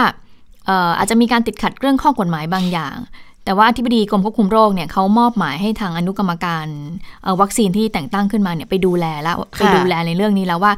[0.98, 2.96] อาจจะมีการติดขัดเรื่องข้อกฎหมายบางอย่าง
[3.44, 6.66] แต่ว่าที่ปดีกรมควบคุมโรคเนี่ยเขามอบหมายให้ทางอนุกรรมการ
[7.40, 10.72] วัคซีนที่แต่งตั้งขึ้นมาเนี่ยไปดูแลแล้วไปดูแลในเรื่องนี้แล้วว่า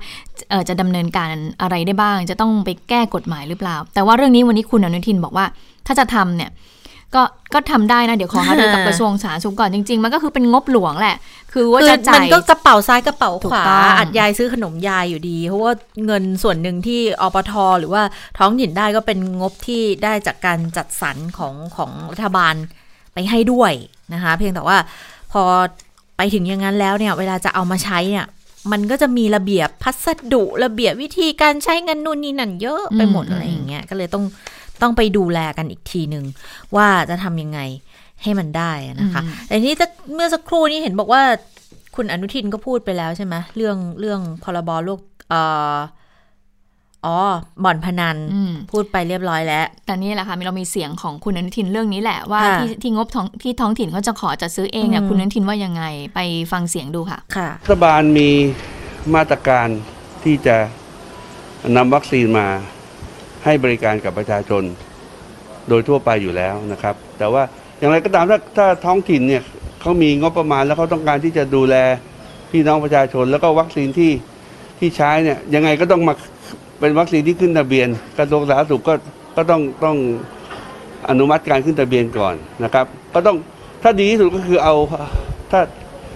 [0.68, 1.28] จะดำเนินการ
[1.62, 5.46] อะไรได้บ้าง จะต้องไปแก้กฎหมายหรือเปล่า แต่ว่าเรื่องนี้วันนี้คุณอนุทินบอกว่า
[5.86, 6.50] ถ้าจะทำเนี่ย
[7.14, 7.22] ก็
[7.54, 11.16] ก็ทำได้นะ เดี๋ยวขอหารือกับกระทรวงสาธารณสุขก่อนจริง ๆ มันก็คือเป็นงบหลวงแหละ
[11.52, 13.64] คือว่าจะจ่ายมันก็กระเป๋าซ้ายกระเป๋าขวา
[13.98, 15.72] อัดยายซื้อขนมยายอยู่ดี เพราะว่า
[16.06, 18.02] เงินส่วนหนึ่งที่อปทหรือว่า
[18.38, 22.54] ท้องถิ่นได้ก็เป็นงบที่ได้จากการจัดสรรของของรัฐบาล
[23.14, 23.72] ไปให้ด้วย
[24.14, 24.78] นะคะ เพียงแต่ว่า
[25.32, 25.42] พอ
[26.16, 28.26] ไปถึงอย่างนั้นแล้วเนี่ยเวลาจะเอามาใช้เนี่ย
[28.72, 34.24] มันก็จะมีระเบียบพัสดุระเบียบวิธีการใช้เงินนู่นนี่นั่นเยอะไปหมดอะไรอย่างเงี้ยก็เลยต้อง
[34.82, 36.24] ต้องไปดูแลกันอีกทีหนึ่ง
[36.76, 37.60] ว่าจะทำยังไง
[38.22, 39.74] ให้มันได้นะคะแต่นี้
[40.14, 41.22] เมื่อสักครู่นี้เห็นบอกว่า
[41.96, 45.42] คุณอนุทินก็พูดไปแล้วใช่ไหมเรื่องเรื่องพรบโลกเอ่
[45.74, 45.76] อ
[47.06, 47.18] อ๋อ
[47.64, 48.16] บ่อนพนัน
[48.70, 56.20] พูดไปเรียบร้อยแล้ว แต่นี่แหละค่ะเรามีเสียงของคุณอนุทินเรื่องนี้แหละว่าที่ที่งบท้องที่ท้องถิ่นเขาจะขอจะซื้อเองเนี่ยคุณอนุทินว่ายังไงไป
[56.52, 58.28] ฟังเสียงดูค่ะค่ะรัฐบาลมี
[59.14, 59.68] มาตรการ
[60.22, 60.56] ที่จะ
[61.76, 62.46] นำวัคซีนมา
[63.44, 64.62] ให้บริการกับประชาชน
[65.68, 67.42] โดยทั่วไปอยู่แล้วนะครับ แต่ว่า
[67.78, 69.42] อย่างไรก็ตามถ้าถ้าท้องถิ่นเนี่ย
[69.80, 71.74] เขามีงบประมาณแล้วเขาต้องการที่จะดูแล
[72.50, 74.12] พี่น้องประชาชน แล้วก็วัคซีนที่
[74.78, 76.14] ที่ใช้เนี่ยยังไงก็ต้องมา
[76.80, 78.94] เป็นวัคซีนที่ขึ้นทะเบียนกระทรวงสาธารณสุขก็
[79.36, 79.96] ก็ต้องต้อง
[81.08, 83.36] อนุมัติการขึ้นทะเบียนก่อนนะครับ ก็ต้อง
[83.82, 84.74] ถ้าดีที่สุดก็คือเอา
[85.50, 85.60] ถ้า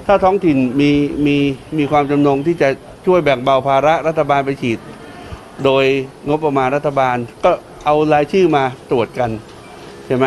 [0.07, 0.91] ถ้าท้องถิ่นมี
[1.27, 1.37] มี
[1.79, 2.69] มีความจำนงที่จะ
[3.07, 4.79] ช่วยแบ่งเบาภาระรัฐบาลไปฉีด
[5.65, 5.85] โดย
[6.29, 7.51] งบประมาณรัฐบาล ก็
[7.85, 9.31] เอารายชื่อมาตรวจกัน
[10.07, 10.27] ใช่ไหม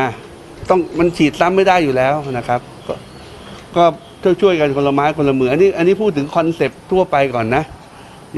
[0.69, 3.83] ต้องมันฉีดซ้ำไม่ได้อยู่แล้วนะครับ ก็
[4.23, 7.63] ก็ช่วยกันคนละไม้คนละมืออันนี้อันนี้พูดถึงคอนเซปต์ทั่วไปก่อนนะ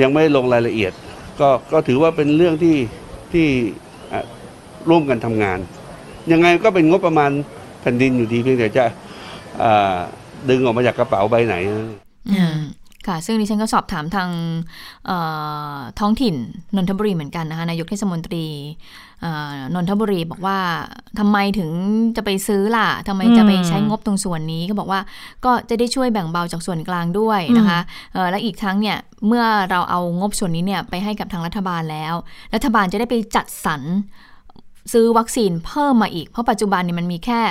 [0.01, 0.91] ยังไม่ลงรายละเอียด
[1.39, 2.77] ก็ก็ถือว่าเป็นเรื่องที่
[3.33, 3.47] ที่
[4.89, 5.59] ร่วมกันทำงาน
[6.31, 7.31] ยังไงก็เป็นงบประมาณ
[7.81, 8.85] แผ่นดินอยู่ดีเพียงแต่จะ
[10.49, 11.55] ดึงออกมาจากกระเป๋าใบไหน
[13.07, 14.29] ค่ะ ซึ่งดิฉันก็สอบถามทาง
[15.99, 16.35] ท้องถิ่น
[16.75, 18.45] นนทบุรีเหมือนกันนะคะนายกเทศมนตรี
[19.73, 20.57] นนทบุรีบอกว่า
[21.19, 21.69] ทำไมถึง
[22.15, 24.99] จะไปซื้อล่ะทำไมจะไปใช้งบตรงส่วนนี้ก็บอกว่า
[25.45, 27.79] ก็จะได้ช่วยแบ่งเบาจากส่วนกลางด้วยนะคะ
[28.31, 32.13] และอีกทั้งเนี่ยเมื่อเราเอางบส่วนนี้เนี่ยไปให้กับทางรัฐบาลแล้ว
[32.55, 33.81] รัฐบาลจะได้ไปจัดสรร
[34.91, 37.41] ซื้อวัคซีนเพิ่มมาอีก เพราะปัจจุบันเนี่ยมันมีแค่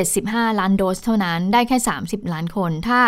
[0.00, 3.00] 75 ล้านโดสเท่านั้นได้แค่ 30 ล้านคน ถ้า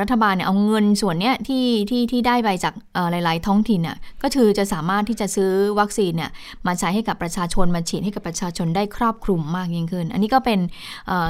[0.00, 2.74] รัฐบาลเนี่ยเอาเงินส่วนเนี้ยที่ที่ที่ได้ไปจาก
[3.10, 6.30] หลาย ๆ ท้องถิ่นน่ะก็คือจะสามารถที่จะซื้อวัคซีนเนี่ย
[6.66, 10.58] มาใช้ให้กับประชาชนมาฉีดให้กับประชาชนได้ครอบคลุมมากยิ่งขึ้น อันนี้ก็เป็น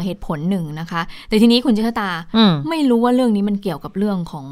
[0.05, 2.11] เหตุผลหนึ่งนะคะ แต่ทีนี้คุณเจษตา
[2.69, 4.47] ไม่รู้ว่าเรื่องนี้มันเกี่ยวกับเรื่องของ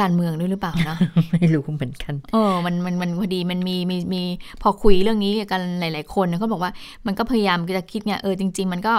[0.00, 0.96] การเมืองด้วยหรือเปล่านะ
[1.32, 4.22] ไม่รู้เหมือนกันเออมันมันมันพอดีมันมีมีมี
[4.62, 6.72] พอคุยเรื่องนี้กันหลาย ๆ คนเขาบอกว่า
[7.06, 8.94] มันก็พยายามจะคิดเนี่ยเออจริง ๆ มันก็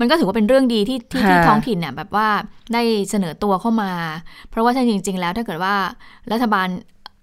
[0.00, 2.28] มันก็ถือว่าเป็นเรื่องดีที่ที่ที่ท้องถิ่นเนี่ยแบบว่า
[2.74, 3.92] ได้เสนอตัวเข้ามา
[4.50, 5.74] เพราะว่าถ้าจริง ๆ แล้วถ้าเกิดว่า
[6.32, 6.68] รัฐบาล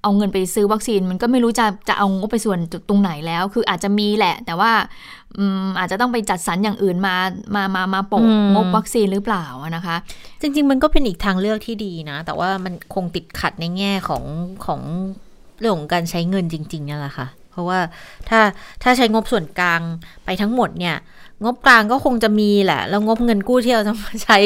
[0.04, 4.72] เอาเงินไปซื้อวัคซีนมันก็ไม่รู้จะจะเอางบไปส่วนตรงไหนแล้ว คืออาจจะมีแหละ แต่ว่า
[5.80, 7.16] อาจจะต้องไปจัดสรรอย่างอื่นมา
[7.56, 9.96] มามามาโปะงบวัคซีนหรือเปล่านะคะ
[10.42, 14.24] จริง ๆ มันก็เป็นอีกทางเลือกที่ดีนะ แต่ว่ามันคงติดขัดในแง่ของ
[14.66, 14.82] ของ
[15.60, 17.80] เรื่องของการใช้เงินจริงๆนี่แหละค่ะ เพราะว่า
[18.30, 18.40] ถ้า
[18.84, 19.82] ถ้าใช้งบส่วนกลาง
[20.26, 20.96] ไปทั้งหมดเนี่ย
[21.44, 24.38] งบกลางก็คงจะมีแหละ แล้วงบเงินกู้ที่เราจะมาใช้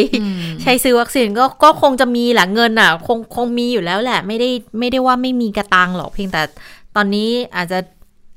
[0.62, 6.42] ใช้ซื้อวัคซีนก็ก็คงจะมีแหละเงินอะ คงคงมีอยู่แล้วแหละ ไม่ได้ไม่ได้ว่าไม่มีกระตังหรอกเพียงแต่
[6.96, 7.80] ตอนนี้อาจจะ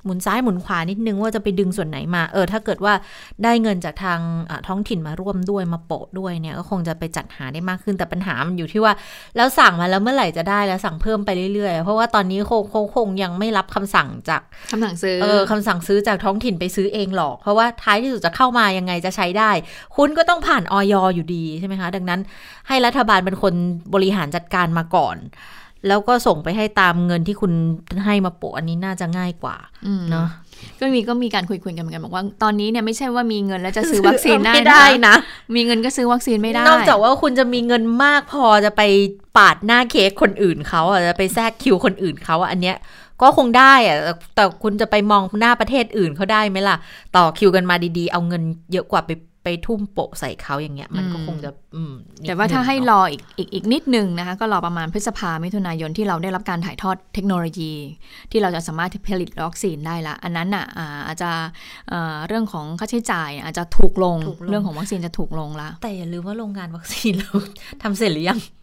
[0.04, 2.94] หมุนซ้ายหมุนขวานิดนึงว่าจะไปดึงส่วนไหนมา เออ ถ้าเกิดว่า
[3.44, 4.20] ได้เงินจากทาง
[4.66, 8.92] ท้องถิ่นมาร่วมด้วยมาโปะด้วยเนี่ยก็คงจะไปจัดหาได้มากขึ้นแต่ปัญหามันอยู่ที่ว่า
[9.36, 19.50] แล้วสั่งมาแล้วเมื่อไหร่จะได้แล้วสั่งเพิ่มไปเรื่อยๆ เพราะว่าตอนนี้คงคงคงยังไม่รับคำสั่งจากคำสั่งซื้อเออคำสั่งซื้อจากท้องถิ่นไปซื้อเองหรอก เพราะว่าท้ายที่สุดจะเข้ามายังไงจะใช้ได้
[19.96, 22.20] คุณก็ต้องผ่านออยอยู่ดีใช่ไหมคะ ดังนั้น
[22.68, 23.54] ให้รัฐบาลเป็นคน
[23.94, 25.16] บริหารจัดการมาก่อน
[25.88, 27.52] แล้วก็ส่งไปให้ตามเงินที่คุณ
[28.04, 29.56] ให้มาโปะอันนี้น่าจะง่ายกว่า
[30.10, 30.28] เนาะ
[30.80, 35.14] ก็มีก็มีการคุยคุยกันเหมือนกันบอกว่าตอนนี้เนี่ยไม่ใช่ว่ามีเงินแล้วจะซื้อวัคซีนได้ได้นะ
[35.54, 38.82] มีเงินก็ซื้อวัคซีนไม่ได้ นอกจากว่าคุณจะมีเงินมากพอจะไป
[39.36, 42.76] ปาดหน้าเค้กคนอื่นเขาอะจะไปแทรกคิวคนอื่นเขาอะอันเนี้ย
[43.22, 43.96] ก็คงได้อะ
[44.34, 46.76] แต่คุณจะไปมองหน้าประเทศอื่นเขาได้ไหมล่ะ
[47.16, 49.10] ต่อคิวกันมาดีๆ เอาเงินเยอะกว่าไป
[49.44, 51.50] ไปทุ่มโปะใส่เขาอย่างเงี้ย มันก็คงจะ
[52.28, 57.72] แต่ว่าถ้าให้รออีกอีกอีกนิดนึงนะคะ ก็รอประมาณพฤษภามิถุนายนที่เราได้รับการถ่ายทอดเทคโนโลยี
[58.30, 60.66] ที่เราจะสามารถผลิตวัคซีนได้ละ อันนั้นอะ
[61.06, 61.30] อาจจะ
[62.26, 67.32] เรื่องของค่าใช้จ่ายอาจจะถูกลง เรื่องของวัคซีนจะถูกลงละแต่อย่าลืมว่าโรงงานวัคซีนเรา
[67.82, 68.59] ทำเสร็จหรือยังอืม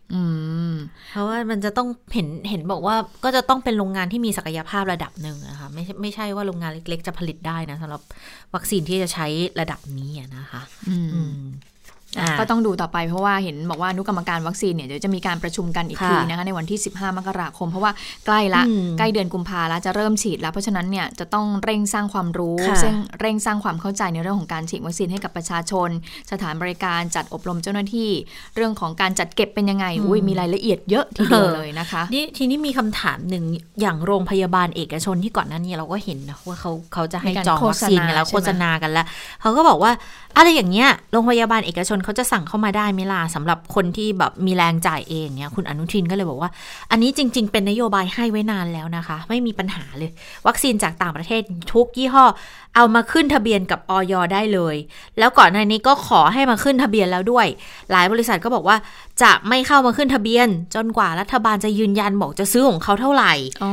[1.11, 8.01] เพราะว่ามันจะต้องเห็นเห็นบอกว่าก็จะต้องเป็นโรงงานที่มีศักยภาพระดับหนึ่งอะค่ะไม่ใช่ไม่ใช่ว่าโรงงานเล็ก ๆ จะผลิตได้นะสำหรับ
[8.55, 9.27] วัคซีนที่จะใช้
[9.59, 11.76] ระดับนี้อะนะคะ อืมอืมอ่า
[12.39, 17.91] ก็ต้องดูต่อไปเพราะว่าเห็นบอกว่าอนุกรรมการวัคซีนเนี่ยเดี๋ยวจะมีการประชุมกันอีกค่ะทีนะคะในวันที่ 15 มกราคม เพราะว่า
[18.25, 25.89] ใกล้ละอืมใกล้เดือนกุมภาแล้วจะเริ่มฉีดแล้ว เพราะฉะนั้นเนี่ยจะต้องเร่งสร้างความรู้ค่ะเร่งเร่งสร้างความเข้าใจในเรื่องของการฉีดวัคซีนให้กับประชาชน
[26.31, 28.09] สถานบริการจัดอบรมเจ้าหน้าที่
[28.55, 33.43] เรื่องของการจัดเก็บเป็นยังไงอุ้ยมีรายละเอียดเยอะทีเดียวเลยนะคะนี่ทีนี้มีคำถามหนึ่ง
[33.81, 39.05] อย่างโรงพยาบาลเอกชนที่ก่อนหน้านี้เราก็เห็นนะว่าเขาเขาจะให้มีการจองวัคซีนกันแล้วโฆษณาโฆษณากันแล้ว
[39.41, 39.91] เขาก็บอกว่า
[40.37, 46.49] อะไรอย่างเงี้ยโรงพยาบาลเอกชนเขาจะสั่งเข้ามาได้ไหมล่ะสำหรับคนที่แบบมีแรงจ่ายเองเนี่ยคุณอนุทินก็เลยบอกว่า
[46.91, 50.11] อันนี้จริง ๆ เป็นนโยบายให้ไว้นานแล้วนะคะ ไม่มีปัญหาเลย
[50.47, 51.41] วัคซีนจากต่างประเทศ
[51.73, 52.25] ทุกยี่ห้อ
[52.75, 54.75] เอามาขึ้นทะเบียนกับออยได้เลย
[55.19, 57.47] แล้วก่อนหน้านี้ก็ขอให้มาขึ้นทะเบียนแล้วด้วย
[57.91, 58.77] หลายบริษัทก็บอกว่า
[59.21, 63.71] จะไม่เข้ามาขึ้นทะเบียน จนกว่ารัฐบาลจะยืนยันบอกจะซื้อของเขาเท่าไหร่อ๋อ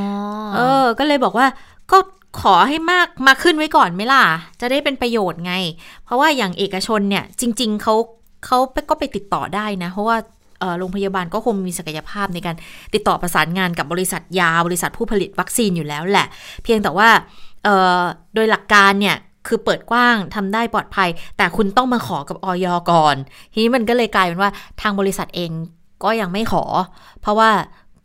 [0.55, 1.47] เออ ก็เลยบอกว่า
[1.93, 1.99] ก็
[2.43, 4.25] ขอให้มากมาขึ้นไว้ก่อนไหมล่ะ
[4.61, 5.55] จะได้เป็นประโยชน์ไง
[6.05, 7.95] เพราะว่าอย่างเอกชนเนี่ย จริง ๆเขา
[8.45, 10.17] เขาไปก็ไปติดต่อได้นะ เพราะว่า
[10.61, 12.57] เอ่อโรงพยาบาลก็คงมีศักยภาพในการ
[12.95, 16.27] ติดต่อประสานงานกับบริษัทยา บริษัทผู้ผลิตวัคซีนอยู่แล้วแหละ
[16.63, 17.09] เพียงแต่ว่า
[17.65, 18.01] เอ่อ
[18.35, 19.17] โดยหลักการเนี่ย
[19.49, 23.17] คือเปิดกว้างทำได้ปลอดภัย แต่คุณต้องมาขอกับออยก่อน
[23.53, 25.51] ทีนี้มันก็เลยกลายเป็นว่าทางบริษัทเอง
[26.05, 26.65] ก็ยังไม่ขอ
[27.21, 27.51] เพราะว่า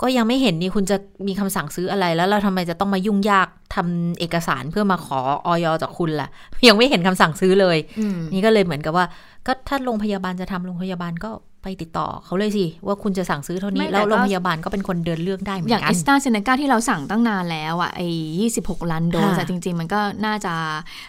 [0.01, 0.97] ก็ยังไม่เห็นนี่คุณจะ
[1.27, 6.29] มีคำสั่งซื้ออะไรแล้วเราทำไมจะต้องมายุ่งยากทำเอกสารเพื่อมาขออย.จากคุณล่ะ
[6.67, 9.05] ยังไม่เห็นคำสั่งซื้อเลยอืมนี่ก็เลยเหมือนกับว่า
[9.45, 11.31] ก็ถ้าโรงพยาบาลจะทำโรงพยาบาลก็
[11.63, 18.07] ไปติดต่อเขาเลยสิ ว่าคุณจะสั่งซื้อเท่านี้ไม่แต่แล้วก็โรงพยาบาลก็เป็นคนเดินเรื่องได้เหมือนกันอย่างแอสตราเซเนกาที่เราสั่งตั้งนานแล้วอะไอ้
[18.49, 20.53] 26ล้านโดสค่ะอะจริง ๆ มันก็น่าจะ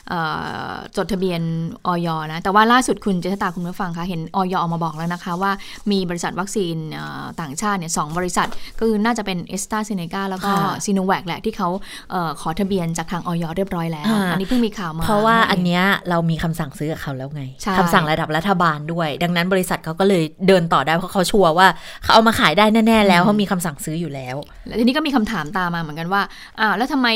[0.08, 0.20] เอ่
[0.68, 1.40] อจดทะเบียน
[1.86, 5.52] อย.นะ แต่ว่าล่าสุดคุณเจษฎาคุณผู้ฟังคะเห็นอย.ออกมาบอกแล้วนะคะ ว่า
[5.90, 11.68] มีบริษัทวัคซีนเอ่อต่างชาติเนี่ยสองบริษัท ก็คือน่าจะเป็นแอสตราเซเนกาแล้วก็ค่ะซิโนแวคแหละที่เขา
[12.10, 21.68] เอ่อขอทะเบียนจากทางออยเรียบร้อยแล้วอ่าอันนี้เพิ่งมีข่าวมา เพราะว่ามื่อันเนี้ยเรามีคำสั่งซื้อกับเขาแล้วไงใช่คำสั่งระดับรัฐบาลด้วย ดังนั้นบริษัทเขาก็เลยเดินต่อได้เพราะเขาชัวร์ว่า
[22.02, 26.22] เขาเอามาขายได้แน่ ๆ แล้วเขามีคำสั่งซื้ออยู่แล้ว แล้วทีนี้ก็มีคำถามตามมาเหมือนกันว่า
[26.60, 27.08] อ้าวแล้วทำไม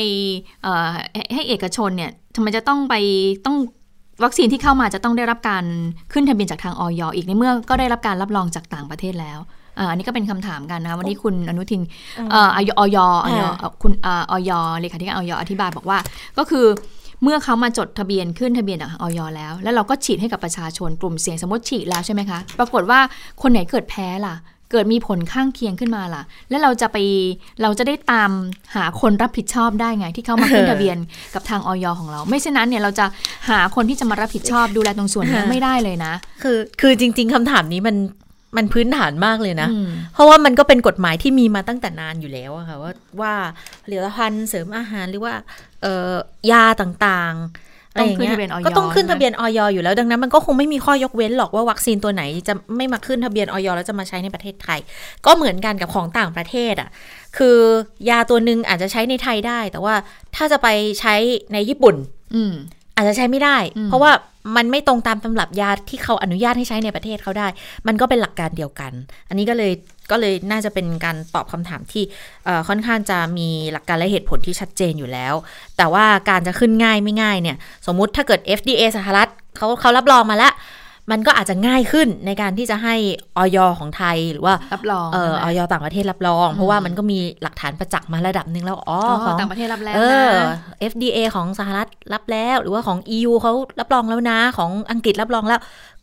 [0.63, 2.95] เอ่อให้ให้เอกชนเนี่ยทำไมจะต้องไป
[3.45, 3.57] ต้อง
[4.23, 5.63] วัคซีนที่เข้ามาจะต้องได้รับการ
[6.13, 9.39] ขึ้นทะเบียนจากทางออยอีกในเมื่อก็ได้รับการรับรองจากต่างประเทศแล้ว
[9.79, 11.81] อ่าอันนี้ก็เป็นคำถามกันนะคะวันนี้คุณอนุทิน
[12.31, 15.97] เอ่อออยออยออยเอ่อคุณอ่าออยเลขาธิการออยอธิบายบอกว่า
[16.37, 16.65] ก็คือ
[17.23, 22.99] เมื่อเขามาจดทะเบียนขึ้นทะเบียนจากออยแล้ว แล้วเราก็ฉีดให้กับประชาชนกลุ่มเสี่ยงสมมติฉีดแล้วใช่ไหมคะ ปรากฏว่า
[23.41, 24.35] คนไหนเกิดแพ้ล่ะ
[24.71, 26.97] เกิดมีผลข้างเคียงขึ้นมาล่ะ แล้วเราจะไป
[27.61, 28.31] เราจะได้ตาม
[28.75, 30.97] หาคนรับผิดชอบได้ไง ที่เขามาขึ้นทะเบียน
[31.33, 33.05] กับทางออยของเรา ไม่เช่นนั้นเนี่ยเราจะ
[33.49, 37.95] หาคนที่จะมารับผิดชอบดูแลตรงส่วนนี้ไม่ได้เลยนะ คือคือจริง ๆคำถามนี้มัน
[38.57, 42.91] มันพื้นฐานมากเลยนะอืมเพราะว่ามันก็เป็นกฎหมายที่มีมาตั้งแต่นานอยู่แล้วอะค่ะว่า
[43.21, 43.33] ว่า
[43.83, 45.33] ผลิตภัณฑ์เสริมอาหารหรือว่า
[45.81, 46.13] เอ่อ
[46.51, 54.79] ยาต่างๆอะไรอย่างเงี้ต้องขึ้นทะเบียนอยก็ต้องขึ้นใช่ไหมทะเบียนออยอยู่แล้วดังนั้นมันก็คงไม่มีข้อยกเว้นหรอกว่าวัคซีนตัวไหนจะไม่มาขึ้นทะเบียนออยแล้วจะมาใช้ในประเทศไทย
[55.25, 56.89] ก็เหมือนกันกับของต่างประเทศอะ
[57.37, 57.57] คือ
[58.09, 59.95] ยาตัวหนึ่งอาจจะใช้ในไทยได้ แต่ว่า
[60.35, 60.67] ถ้าจะไป
[60.99, 61.15] ใช้
[61.53, 61.95] ในญี่ปุ่น
[62.95, 64.11] อืมอาจจะใช้ไม่ได้อืมเพราะว่า
[64.55, 67.47] มันไม่ตรงตามตำรับยาที่เขาอนุญาตให้ใช้ในประเทศเขาได้
[67.87, 68.91] มันก็เป็นหลักการเดียวกัน
[69.29, 69.71] อันนี้ก็เลย
[70.11, 72.03] ก็เลยน่าจะเป็นการตอบคำถามที่
[72.45, 75.33] เอ่อค่อนข้างจะมีหลักการและเหตุผลที่ชัดเจนอยู่แล้ว
[75.77, 79.27] แต่ว่าการจะขึ้นง่ายไม่ง่ายเนี่ย สมมุติถ้าเกิด FDA สหรัฐ
[79.57, 80.53] เขาเขารับรองมาแล้ว
[81.11, 82.95] มันก็อาจจะง่ายขึ้นในการที่จะให้
[83.37, 90.01] ออยของไทยหรือว่ารับรองเออใช่ไหมออยต่างประเทศรับรอง เพราะว่ามันก็มีหลักฐานประจักษ์มาระดับหนึ่งแล้วอ๋ออ๋อของต่างประเทศรับแล้วเอ
[90.37, 95.59] นะอ FDA ของสหรัฐรับแล้ว หรือว่าของ EU เขารับรองแล้วนะของอังกฤษรับรองแล้ว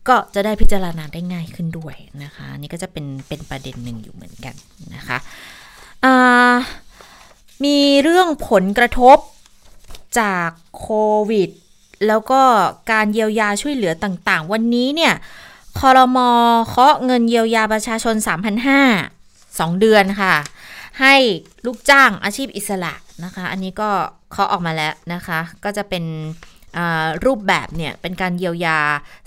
[0.09, 4.55] ก็จะได้พิจารณาได้ง่ายขึ้นด้วยนะคะอันนี่ก็จะเป็นเป็นประเด็นหนึ่งอยู่เหมือนกัน
[4.95, 5.19] นะคะ
[6.05, 6.55] อ่า
[7.65, 9.19] มีเรื่องผลกระทบ
[10.21, 10.89] จากโค
[11.31, 11.51] วิด
[12.07, 12.43] แล้วก็
[12.93, 15.15] การเยียวยาช่วยเหลือต่างๆ วันนี้เนี่ย
[15.79, 16.31] คอรมอ
[16.69, 18.15] เคาะเงินเยียวยาประชาชน
[18.99, 20.35] 3,500 2 เดือนค่ะ
[21.01, 21.15] ให้
[21.67, 22.93] ลูกจ้างอาชีพอิสระ
[23.25, 23.91] นะคะ อันนี้ก็
[24.31, 26.05] เคาะออกมาแล้วนะคะ ก็จะเป็น
[27.25, 28.79] รูปแบบเนี่ยเป็นการเยียวยา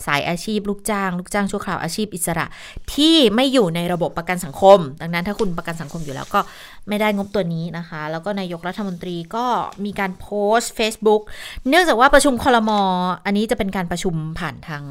[0.06, 2.46] สายอาชีพ ลูกจ้าง ลูกจ้างชั่วคราวอาชีพอิสระ
[2.94, 6.40] ที่ไม่อยู่ในระบบประกันสังคม ดังนั้นถ้าคุณประกันสังคมอยู่แล้วก็
[6.88, 9.46] ไม่ได้งบตัวนี้นะคะ แล้วก็นายกรัฐมนตรีก็
[9.86, 10.28] มีการโพ
[10.58, 11.22] สต์ Facebook
[11.70, 12.72] เนื่องจากว่าประชุมครม.
[13.26, 14.84] อันนี้จะเป็นการประชุมผ่านทาง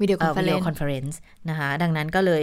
[0.00, 2.42] video conference video conferenceนะคะดังนั้นก็เลย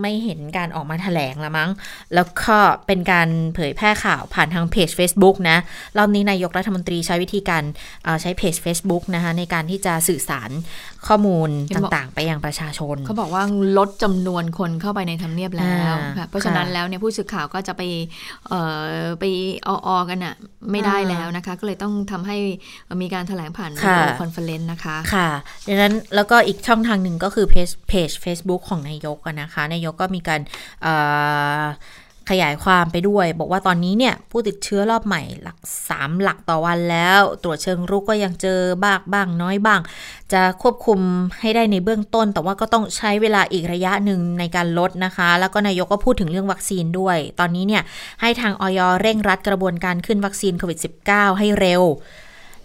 [0.00, 1.70] ไม่เห็นการออกมาแถลงละมั้ง
[2.14, 5.58] แล้วก็เป็นการเผยแพร่ข่าวผ่านทางเพจ Facebook นะ
[5.98, 7.64] รอบนี้นายกรัฐมนตรีใช้วิธีการ
[8.04, 10.50] เอ่อใช้เพจ Facebook นะคะในการที่จะสื่อสาร
[11.06, 13.42] ข้อมูลต่างๆ ไปยังประชาชน เขาบอกว่า
[13.78, 17.82] ลดจำนวนคนเข้าไปในทำเนียบแล้วอ่าค่ะเพราะฉะนั้นค่ะแล้วเนี่ยผู้สื่อข่าวก็จะไป
[18.48, 18.60] เอ่
[19.00, 19.24] อไป
[19.66, 20.34] ออๆกันอะ
[20.72, 22.36] ไม่ได้อ่าแล้วนะคะ ก็เลยต้องทำให้
[23.02, 25.28] มีการแถลงผ่าน video conference ค่ะนะคะค่ะ
[25.68, 30.40] ดังนั้นแล้วก็อีกช่องทางหนึ่งก็คือเพจเพจ Facebook ของนายกนะคะนายกก็มีการ
[32.32, 35.58] ขยายความไปด้วย บอกว่าตอนนี้เนี่ย ผู้ติดเชื้อรอบใหม่หลัก
[35.90, 39.80] 3 หลักต่อวันแล้ว ตรวจเชิงรุกก็ยังเจอบ้างบ้างน้อยบ้าง
[40.32, 40.98] จะควบคุม
[41.40, 47.82] ให้ได้ในเบื้องต้น แต่ว่าก็ต้องใช้เวลาอีกระยะหนึ่งในการลดนะคะ แล้วก็นายกก็พูดถึงเรื่องวัคซีนด้วย ตอนนี้เนี่ย
[48.20, 51.82] ให้ทางออยเร่งรัดกระบวนการขึ้นวัคซีนโควิด -19 ให้เร็ว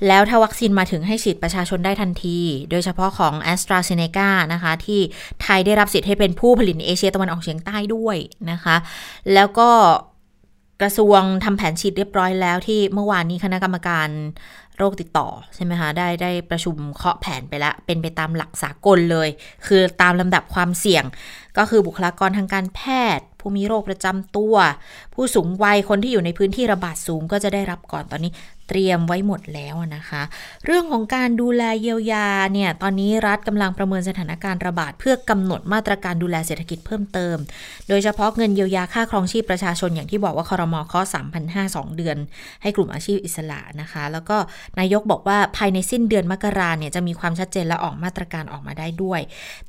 [0.08, 2.40] แล้วถ้าวัคซีนมาถึงให้ฉีดประชาชนได้ทันที
[2.72, 5.00] โดยเฉพาะของ a s t r a z เซ e c a นะคะ ที่
[5.42, 8.18] ไทยได้รับสิทธิ์ให้เป็นผู้ผลิตในเอเชียตะวันออกเฉียงใต้ด้วย
[8.52, 8.76] นะคะ
[9.34, 9.70] แล้วก็
[10.82, 14.10] กระทรวงทำแผนฉีดเรียบร้อยแล้วที่เมื่อวานนี้คณะกรรมการ
[14.78, 19.30] โรคติดต่อใช่ไหมคะได้ได้ประชุมเคาะแผนไปแล้วเป็นไปตามหลักสากลเลย
[19.68, 21.04] คือตามลำดับความเสี่ยง
[21.58, 22.82] ก็คือบุคลากรทางการแพ
[23.18, 24.56] ทย์ ผู้มีโรคประจำตัว
[25.14, 28.32] ผู้สูงวัยคนที่อยู่ในพื้นที่ระบาดสูงก็จะได้รับก่อนตอนนี้
[28.72, 30.22] เตรียมไว้หมดแล้วนะคะ
[30.66, 37.38] เรื่องของการดูแลเยียวยาเนี่ยตอนนี้รัฐกำลังประเมินสถานการณ์ระบาด เพื่อกำหนดมาตรการดูแลเศรษฐกิจเพิ่มเติม
[37.90, 41.06] โดยเฉพาะเงินเยียวยาค่าครองชีพประชาชนอย่างที่บอกว่าคอรมอเคาะ
[41.46, 42.18] 3,500 2เดือน
[42.62, 44.38] ให้กลุ่มอาชีพอิสระนะคะ แล้วก็
[44.80, 49.22] นายกบอกว่าภายในสิ้นเดือนมกราเนี่ยจะมีความชัดเจนและออกมาตรการออกมาได้ด้วย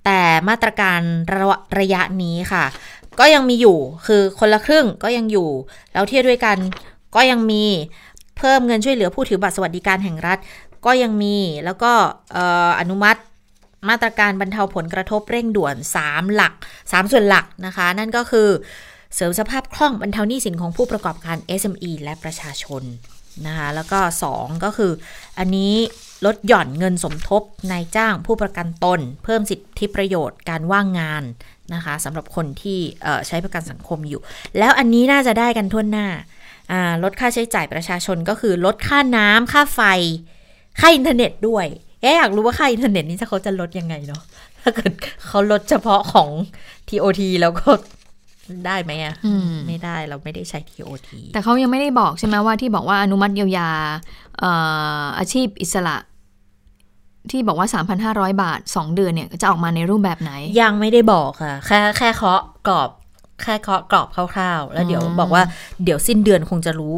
[0.04, 1.00] แต่มาตรการ
[1.34, 2.64] ระวะระยะนี้ค่ะ
[3.20, 5.48] ก็ยังมีอยู่คือคนละครึ่งก็ยังอยู่
[5.92, 6.58] แล้วเทียบด้วยกัน
[7.16, 7.64] ก็ยังมี
[8.42, 10.38] เพิ่มเงินช่วยเหลือผู้ถือบัตรสวัสดิการแห่งรัฐ
[10.86, 11.92] ก็ยังมีแล้วก็
[12.36, 12.38] อ
[12.80, 13.20] อนุมัติ
[13.88, 16.52] มาตรการบรรเทาผลกระทบเร่งด่วน 3 หลัก
[16.82, 18.48] 3 ส่วนหลักนะคะ นั่นก็คือ
[19.14, 22.82] เสริมสภาพคล่องบรรเทาหนี้สินของผู้ประกอบการ SME และประชาชน
[23.46, 24.00] นะคะแล้วก็
[24.32, 24.92] 2 ก็คือ
[25.38, 25.74] อันนี้
[26.26, 31.22] ลดหย่อนเงินสมทบนายจ้างผู้ประกันตน เพิ่มสิทธิประโยชน์การว่างงาน
[31.74, 32.78] นะคะสำหรับคนที่
[33.26, 34.20] ใช้ประกันสังคมอยู่
[34.58, 36.08] แล้วอันนี้น่าจะได้กันทั่วหน้า
[37.02, 39.80] ลดค่าใช้จ่ายประชาชนก็คือลดค่าน้ำค่าไฟ
[40.80, 41.66] ค่าอินเทอร์เน็ตด้วย
[42.00, 44.22] เอ๊ะอยากรู้ว่าค่าอินเทอร์เน็ตนี่จะเขาจะลดยังไงเนาะ
[44.60, 44.92] ถ้าเกิด
[45.26, 46.28] เขาลดเฉพาะของ
[46.88, 47.70] TOT แล้วก็
[48.66, 53.70] ได้ไหมอะอืมไม่ได้เราไม่ได้ใช้ TOT แต่เขายังไม่ได้บอกใช่ไหมว่าที่บอกว่าอนุมัติเยียวยา
[54.38, 54.50] เอ่
[55.02, 55.96] ออาชีพอิสระ
[57.30, 57.68] ที่บอกว่า
[58.10, 62.90] 3,500 บาท 2 เดือนเนี่ย จะออกมาในรูปแบบไหน ยังไม่ได้บอกค่ะ แค่แค่เคาะกรอบ
[63.42, 65.42] แค่เคาะกรอบคร่าวๆ แล้วเดี๋ยวอืมบอกว่า
[65.84, 66.94] เดี๋ยวสิ้นเดือนคงจะรู้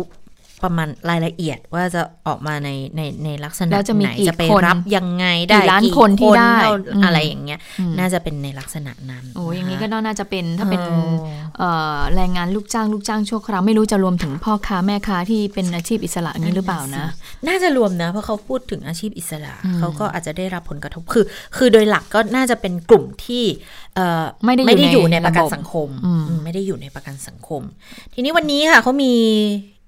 [0.65, 10.99] ประมาณรายละเอียดว่าจะออกมาในในในลักษณะแล้วจะมีไหนกี่จะไปคนรับยังไงได้กี่ล้านคนที่ได้เท่าอืมอะไรอย่างเงี้ยอืมน่าจะเป็นในลักษณะนั้นโอ้อย่างนี้ะคะก็น่าจะเป็นถ้าเป็นอ๋อ
[11.59, 17.07] เอ่อแรงงานลูกจ้างลูกจ้างชั่วคราวไม่รู้จะรวมถึงพ่อค้าแม่ค้าที่เป็นอาชีพอิสระนี้หรือเปล่านะ
[17.47, 21.25] น่าจะรวมนะ เพราะเขาพูดถึงอาชีพอิสระอืมเขาก็อาจจะได้รับผลกระทบคือ
[21.57, 23.45] คือโดยหลักก็น่าจะเป็นกลุ่มที่
[23.95, 27.63] เอ่อไม่ได้อยู่ไม่ได้อยู่ในในประกันระบบสังคมอืมอืมไม่ได้อยู่ในประกันสังคม
[28.15, 29.13] ทีนี้วันนี้ค่ะเขามี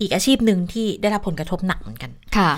[0.01, 2.51] อีกอาชีพหนึ่งที่ได้รับผลกระทบหนักเหมือนกัน ค่ะ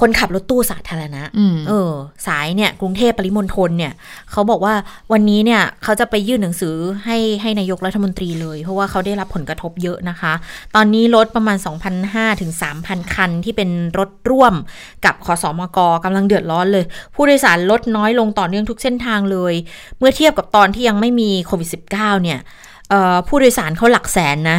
[0.00, 1.92] คนขับรถตู้สาธารณะอืมเออ
[2.26, 3.92] สายเนี่ย กรุงเทพปริมณฑลเนี่ย
[4.30, 4.74] เขาบอกว่า
[5.12, 10.32] วันนี้เนี่ย เขาจะไปยื่นหนังสือให้ให้นายกรัฐมนตรีเลย เพราะว่าเขาได้รับผลกระทบเยอะนะคะ
[10.74, 11.56] ตอนนี้รถประมาณ
[11.98, 14.54] 2,500ถึง3,000 คันที่เป็นรถร่วม
[15.04, 19.54] กับขอสอมกกำลังเดือดร้อนเลย ผู้โดยสารลดน้อยลงต่อเนื่องทุกเส้นทางเลย
[19.98, 22.38] เมื่อเทียบกับตอนที่ยังไม่มีโควิด -19 เนี่ย
[22.90, 24.58] เอ่อผู้โดยสารเขาหลักแสนนะ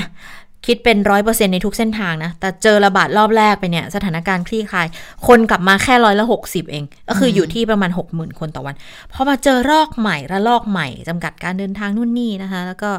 [0.68, 4.88] คิดเป็นร้อยเปอร์เซ็นในทุกเส้นทางนะ แต่เจอระบาดรอบแรกไปเนี่ย สถานการณ์คลี่คลาย
[5.28, 8.76] คนกลับมาแค่ร้อยละหกสิบเอง ก็คืออยู่ที่ประมาณหกหมื่นคนต่อวัน
[9.14, 12.92] พอมาเจอรอกใหม่ระลอกใหม่จำกัดการเดินทางนู่นนี่นะคะ แล้วก็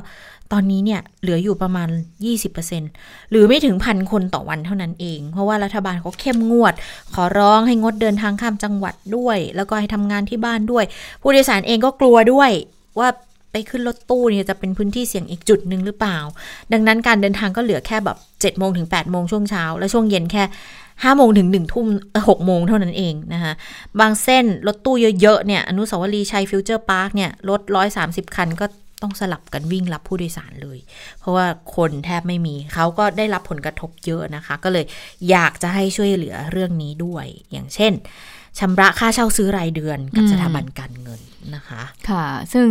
[0.53, 1.89] ตอนนี้เนี่ยเหลืออยู่ประมาณ
[2.61, 6.75] 20%หรือไม่ถึงพันคนต่อวันเท่านั้นเอง เพราะว่ารัฐบาลเขาเข้มงวด
[7.15, 10.85] ขอร้องให้งดเดินทางข้ามจังหวัดด้วย แล้วก็ให้ทำงานที่บ้านด้วย
[11.23, 12.51] ผู้โดยสารเองก็กลัวด้วย
[12.99, 13.09] ว่า
[13.53, 16.19] ไปขึ้นรถตู้เนี่ยจะเป็นพื้นที่เสี่ยงอีกจุดหนึ่งหรือเปล่า
[16.73, 20.45] ดังนั้นการเดินทางก็เหลือแค่แบบ7จ็ดโมงถึง8ปดโมงช่วงเช้า แล้วช่วงเย็นแค่
[21.05, 21.87] ห้าโมงถึงหนึ่งทุ่ม
[22.29, 23.53] หกโมงเท่านั้นเองนะคะ
[24.01, 28.67] บางเส้นรถตู้เยอะๆเนี่ยอนุสาวรีย์ชัยฟิวเจอร์พาร์คเนี่ยรถร้อยสามสิบคันก็
[29.03, 30.79] ต้องสลับกันวิ่งรับผู้โดยสารเลย
[31.19, 34.85] เพราะว่าคนแทบไม่มี เขาก็ได้รับผลกระทบเยอะนะคะ ก็เลย
[35.31, 37.93] อยากจะให้ช่วยเหลือเรื่องนี้ด้วย อย่างเช่น
[38.59, 41.21] ชำระค่าเช่าซื้อรายเดือนกับสถาบันการเงิน
[41.57, 42.67] นะคะ ค่ะ ซึ่ง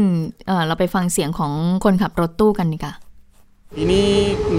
[0.47, 2.93] เอ่อเราไปฟังเสียงของคนขับรถตู้กันดีกว่า
[3.75, 4.07] ปีนี้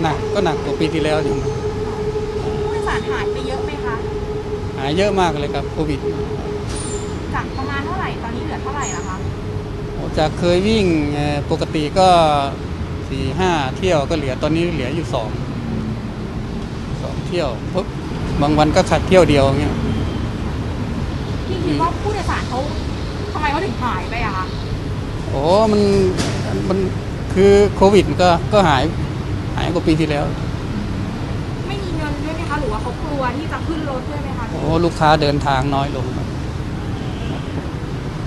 [0.02, 3.96] หนักก็หนักกว่าปีที่แล้วอยู่ผู้โดยสารหายไปเยอะไหมคะ
[4.78, 6.00] หายเยอะมากเลยครับโควิด
[7.34, 9.16] จากประมาณเท่าไหร่ ตอนนี้เหลือเท่าไหร่แล้วคะ
[10.18, 12.08] จากเคยวิ่งเอ่อปกติก็
[13.08, 15.30] สี่ห้าเที่ยวก็เหลือตอนนี้เหลืออยู่สอง
[17.02, 17.84] สองเที่ยวเพราะ
[18.42, 19.74] บางวันก็ขัดเที่ยวเดียวเงี้ย
[21.46, 22.58] พี่คิดว่าผู้โดยสารเขา
[23.32, 24.46] ทำไมเขาถึงหายไปอะคะ
[25.30, 25.80] โอ้มัน
[26.68, 26.78] มัน
[27.34, 28.82] คือโควิดก็ก็หาย
[29.56, 30.24] หายกว่าปีที่แล้ว
[31.66, 36.26] ไม่มีเงินด้วยไหมคะหรือว่าเขากลัวที่จะขึ้นรถด้วยไหมคะโอ้ลูกค้าเดินทางน้อยลงครับ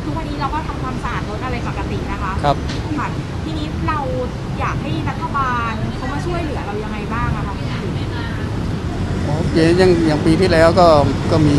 [0.03, 2.55] ทุกวันนี้เราก็ทำความสะอาดรถอะไรปกตินะคะครับ
[2.99, 3.07] ค่ะ
[3.43, 3.99] ทีนี้เรา
[4.59, 7.55] อยากให้รัฐบาลเขามาช่วยเหลือเรายังไงบ้างอะคะ
[9.23, 10.87] โอ้ปียังอย่างปีที่แล้วก็
[11.31, 11.57] ก็มี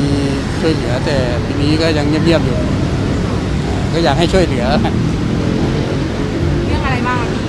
[0.61, 1.17] ช่วยเหลือแต่
[1.47, 2.92] ปีนี้ก็ยังเงียบๆอยู่อ่า
[3.95, 4.67] ก็อยากให้ช่วยเหลือ
[6.67, 7.45] เรื่องอะไรบ้างอะพี่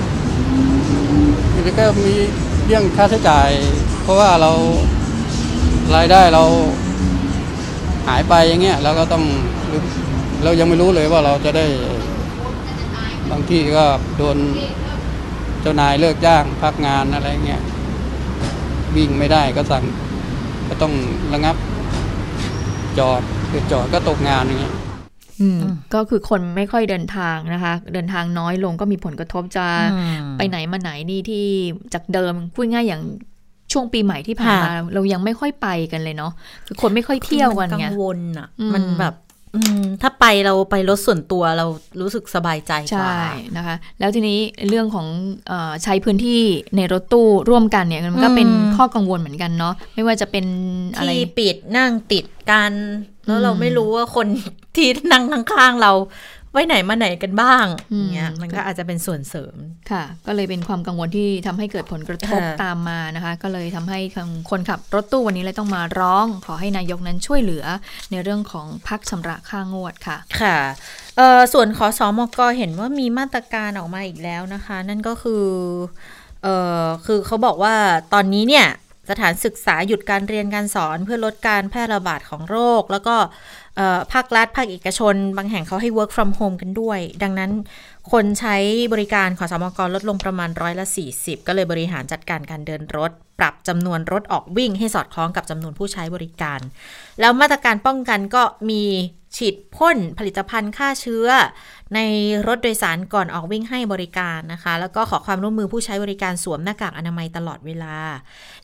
[1.52, 2.14] ทีนี้ก็มี
[2.66, 3.48] เรื่องค่าใช้จ่าย
[4.02, 4.50] เพราะว่าเรา
[5.96, 6.44] รายได้เรา
[8.08, 9.24] หายไปอย่างเงี้ยเราก็ต้อง
[10.44, 11.66] เรายังไม่รู้เลยว่าเราจะได้
[13.30, 13.84] บางที่ก็
[14.16, 14.36] โดน
[15.60, 17.62] เจ้านายเลิกจ้างพักงานอะไรเงี้ย
[18.96, 19.84] วิ่งไม่ได้ก็สั่ง
[20.68, 20.92] ก็ต้อง
[21.32, 21.56] ระงับ
[22.98, 24.83] จอดคือจอดก็ตกงานอย่างเงี้ยอืม
[25.94, 31.46] ก็คือคนไม่ค่อยเดินทางนะคะ เดินทางน้อยลงก็มีผลกระทบจะอืมไปไหนมาไหนนี่ที่
[31.94, 33.02] จากเดิมพูดง่ายอย่าง
[33.72, 36.32] ช่วงปีใหม่ที่ผ่านมาค่ะเรายังไม่ค่อยไปกันเลยเนาะ
[36.66, 39.14] คือคนไม่ค่อยเที่ยวกันมัไงกังวลอะอืมมันแบบ
[39.56, 41.66] อืมถ้าไปเราไปรถส่วนตัวเรา
[42.00, 43.22] รู้สึกสบายใจกว่าใช่
[43.56, 44.38] นะคะ แล้วทีนี้
[44.68, 45.06] เรื่องของ
[45.48, 46.40] เออใช้พื้นที่
[46.76, 50.46] ในรถตู้ร่วมกันเนี่ยมันก็เป็นข้อกังวลเหมือนกันเนาะไม่ว่าจะเป็น
[50.96, 52.72] อะไรที่ปิดนั่งติดกัน
[53.26, 54.26] แล้วอืมเราไม่รู้ว่าคน
[54.76, 55.92] ที่นั่งข้างๆเรา
[56.54, 59.56] ไว้ไหนมาไหนกันบ้างอืมอย่างเงี้ยมันก็อาจจะเป็นส่วนเสริม
[59.90, 67.64] ค่ะ ก็เลยเป็นความกังวลที่ทำให้เกิดผลกระทบค่ะตามมานะคะ ก็เลยทำให้ทางคนขับรถตู้วันนี้เลยต้องมาร้อง ขอให้นายกนั้นช่วยเหลือ
[68.10, 70.58] ในเรื่องของพักชำระค่างวดค่ะค่ะ
[71.16, 75.44] เอ่อส่วนขอสอมกเห็นว่ามีมาตรการออกมาอีกแล้วนะคะ นั่นก็คือ
[76.42, 77.74] เอ่อคือเขาบอกว่า
[78.12, 78.66] ตอนนี้เนี่ย
[79.10, 83.16] สถานศึกษาหยุดการเรียนการสอนเพื่อลดการแพร่ระบาดของโรค แล้วก็
[84.12, 87.50] ภาครัฐภาคเอกชน บางแห่งเขาให้ work from home กันด้วย ดังนั้น
[88.12, 88.56] คนใช้
[88.92, 90.86] บริการขอสมกรลดลงประมาณร้อยละ
[91.16, 96.60] 40 ก็เลยบริหารจัดการการเดินรถ ปรับจำนวนรถออกวิ่งให้สอดคล้องกับจำนวนผู้ใช้บริการ
[97.20, 98.82] แล้วมาตรการป้องกันก็มี
[99.36, 101.26] ฉีดพ่นผลิตภัณฑ์ฆ่าเชื้อ
[101.94, 102.00] ใน
[102.46, 107.96] รถโดยสารก่อนออกวิ่งให้บริการนะคะ แล้วก็ขอความร่วมมือผู้ใช้บริการสวมหน้ากากอนามัยตลอดเวลา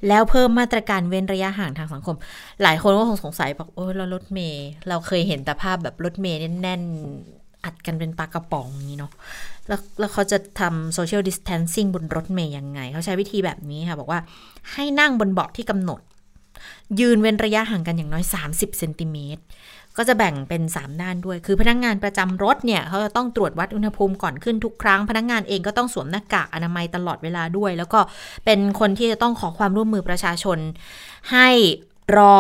[0.09, 2.17] แล้วเพิ่มมาตรการเว้นระยะห่างทางสังคม
[2.63, 9.13] หลายคนก็คงสงสัยบอกโอ้ยแล้วรถเมย์เราเคยเห็นแต่ภาพแบบรถเมย์แน่นๆอัดกันเป็นปลากระป๋องอย่างนี้เนาะ
[9.69, 14.21] แล้วแล้วเขาจะทำ social distancing บนรถเมย์ยังไง เขาใช้วิธีแบบนี้ค่ะ บอกว่า
[14.73, 16.01] ให้นั่งบนเบาะที่กำหนด
[17.01, 19.43] ยืนเว้นระยะห่างกันอย่างน้อย 30เซนติเมตร
[19.97, 28.01] ก็จะแบ่งเป็น 3 ด้านด้วย คือพนักงานประจำรถเนี่ยเขาจะต้องตรวจวัดอุณหภูมิก่อนขึ้นทุกครั้ง พนักงานเองก็ต้องสวมหน้ากากอนามัยตลอดเวลาด้วย แล้วก็
[28.45, 30.59] เป็นคนที่จะต้องขอความร่วมมือประชาชน
[31.33, 31.49] ให้
[32.17, 32.37] รอ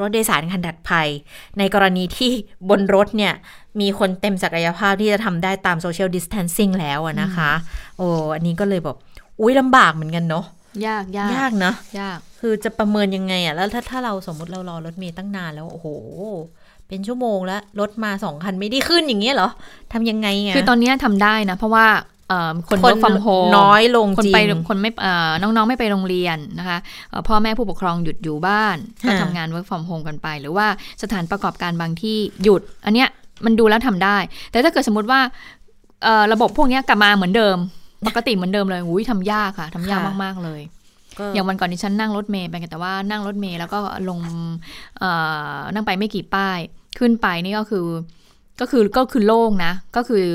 [0.00, 1.08] รถโดยสารคันถัดภัย
[1.58, 2.32] ในกรณีที่
[2.70, 3.34] บนรถเนี่ย
[3.80, 7.50] มีคนเต็มศักยภาพที่จะทำได้ตามโซเชียลดิส a ทนซิ่งแล้วอะนะคะ
[7.98, 8.96] โอ้อันนี้ก็เลยแบบ
[9.40, 10.44] อุ้ยลำบากเหมือนกันเนาะ
[10.86, 15.88] ยากยากยากนะยาก คือจะประเมินยังไงอะแล้วถ้าถ้าเราสมมติเรารอรถเมย์ตั้งนานแล้ว โอ้โห
[16.88, 19.50] เป็นชั่วโมงแล้วรถมาสองคันไม่ได้ขึ้นอย่างเงี้ยเหรอ
[19.92, 21.86] ทำยังไงอะคือตอนนี้ทำได้นะ เพราะว่า
[22.28, 26.78] เอ่อคนคน work from home น้อยลงคนจริงไปคนไม่เอ่อน้องๆไม่ไปโรงเรียนนะคะ
[27.10, 28.76] เอ่อพ่อแม่ผู้ปกครองหยุดอยู่บ้าน
[29.06, 30.66] ก็ค่ะทำงาน work from home กันไป หรือว่า
[31.02, 33.08] สถานประกอบการบางที่หยุด อันเนี้ย
[33.44, 34.16] มันดูแล้วทำได้
[34.50, 35.20] แต่ถ้าเกิดสมมติว่า
[36.04, 37.56] เอ่อระบบพวกเนี้ยกลับมาเหมือนเดิม
[38.06, 40.75] ปกติเหมือนเดิมเลยอุ้ยทำยากค่ะทำยากมาก ๆ เลยก็
[41.34, 44.18] อย่างวันก่อนที่ฉันนั่งรถเมย์ไปกันแต่ว่านั่งรถเมย์แล้วก็ลง
[44.98, 45.10] เอ่
[45.56, 46.58] อนั่งไปไม่กี่ป้าย
[46.98, 47.86] ขึ้นไปนี่ก็คือ
[48.60, 50.26] ก็คือก็คือโล่งนะ ก็คือ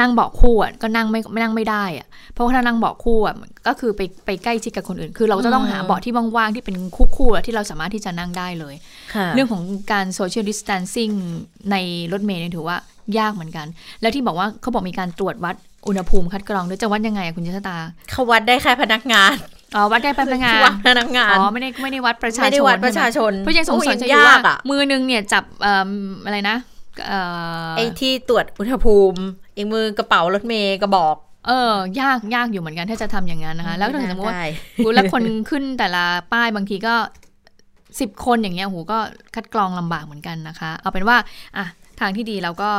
[0.00, 3.34] นั่งเบาะคู่อะก็นั่งไม่ไม่นั่งไม่ได้อะเพราะว่าถ้านั่งเบาะคู่อะ
[3.66, 8.74] ก็คือไปไปใกล้ชิดกับคนอื่น คือเราจะต้องหาเบาะที่ว่างๆที่เป็นคู่คู่ๆอะที่เราสามารถที่จะนั่งได้เลย
[9.14, 9.62] ค่ะเรื่องของ
[9.92, 11.14] การ social distancing
[11.70, 11.76] ใน
[12.12, 12.76] รถเมล์เนี่ยถือว่า
[13.18, 13.66] ยากเหมือนกัน
[14.00, 15.54] แล้วที่บอกว่าเขาบอกมีการตรวจวัด
[15.88, 17.78] อุณหภูมิคัดกรองด้วยจะวัดยังไงอะคุณชะตา
[18.10, 19.34] เขาวัดได้แค่พนักงาน
[19.74, 25.90] อ๋อวัดได้พนักงานวัดพนักงานอ๋อไม่ได้ไม่ได้วัดประชาชนไม่ได้วัดประชาชนใช่ไหมเพราะยังสงสัยโอ้อยู่ยว่ายากอะมือนึงเนี่ยจับเอ่อ
[26.24, 26.56] อะไรนะ
[27.06, 27.18] เอ่
[27.66, 29.20] อไอ้ที่ตรวจอุณหภูมิ
[29.56, 31.16] อีกมือกระเป๋ารถเมย์กระบอก
[31.46, 31.50] เอ
[31.96, 34.46] อ ยากยากอยู่เหมือนกันถ้าจะทำอย่างนั้นนะคะ แล้วถ้าสมมติว่าได้
[34.84, 36.94] หูแล้วคนขึ้นแต่ละป้ายบางทีก็
[38.00, 38.98] สิบคนอย่างเงี้ยหูก็
[39.34, 41.16] คัดกรองลำบากเหมือนกันนะคะ เอาเป็นว่า
[41.56, 41.66] อะ
[42.00, 42.70] ทางที่ดีเราก็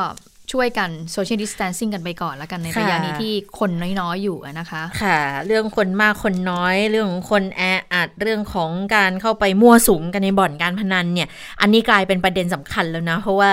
[0.51, 3.71] ช่วยกันโซเชียลดิส a ทนซิ่งกันไปก่อนแล้วกันในระยะนี้ที่คน
[4.01, 7.61] น้อยๆอยู่อะนะคะ ค่ะ เรื่องคนมากคนน้อย เรื่องของคนแอ
[7.93, 11.27] อัดเรื่องของการเข้าไปมั่วสุมกันในบ่อนการพนันเนี่ย
[11.61, 13.51] อันนี้กลายเป็นประเด็นสำคัญแล้วนะ เพราะว่า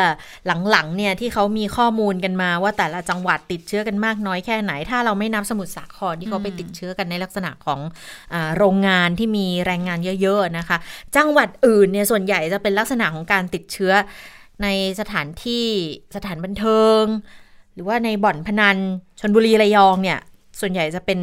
[0.70, 7.80] หลังๆเนี่ยที่เขามีข้อมูลกันมาว่าแต่ละจังหวัดติดเชื้อกันมากน้อยแค่ไหน ถ้าเราไม่นับสมุทรสาครที่เขาไปติดเชื้อกันในลักษณะของ
[8.32, 10.76] อาโรงงานที่มีแรงงานเยอะๆนะคะ
[11.16, 13.94] จังหวัดอื่นเนี่ยส่วนใหญ่จะเป็นลักษณะของการติดเชื้อ
[14.62, 14.66] ใน
[15.00, 15.64] สถานที่
[16.16, 17.02] สถานบันเทิง
[17.74, 18.76] หรือว่าในบ่อนพนัน
[19.20, 20.18] ชนบุรีระยองเนี่ย
[20.60, 21.18] ส่วนใหญ่จะเป็น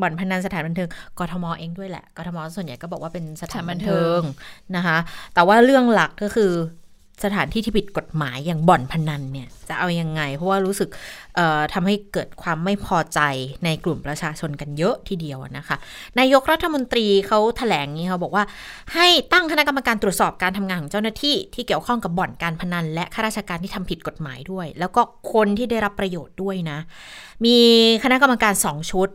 [0.00, 0.88] บ่อนพนันสถานบันเทิง
[1.18, 4.20] กทมเองด้วยแหละกทมส่วนใหญ่ก็บอกว่าเป็นสถานบันเทิง
[4.76, 4.96] นะคะ
[5.34, 6.52] แต่ว่าเรื่องหลักก็คือ
[7.24, 10.88] สถานที่ที่ผิดกฎหมายอย่างบ่อนพนันเนี่ยจะเอายังไง เพราะว่ารู้สึก
[11.74, 13.20] ทำให้เกิดความไม่พอใจ
[13.64, 15.76] ในกลุ่มประชาชนกันเยอะทีเดียวนะคะ
[16.18, 18.44] นายกรัฐมนตรีเขาแถลงนี้เขาบอกว่า
[18.94, 25.02] ให้ตั้งคณะกรรมการตรวจสอบการทำงานของเจ้าหน้าที่ที่เกี่ยวข้องกับบ่อนการพนัน และข้าราชการที่ทำผิดกฎหมายด้วย แล้วก็
[25.32, 26.78] คนที่ได้รับประโยชน์ด้วยนะ
[27.44, 27.56] มี
[28.04, 29.08] คณะกรรมการสองชุด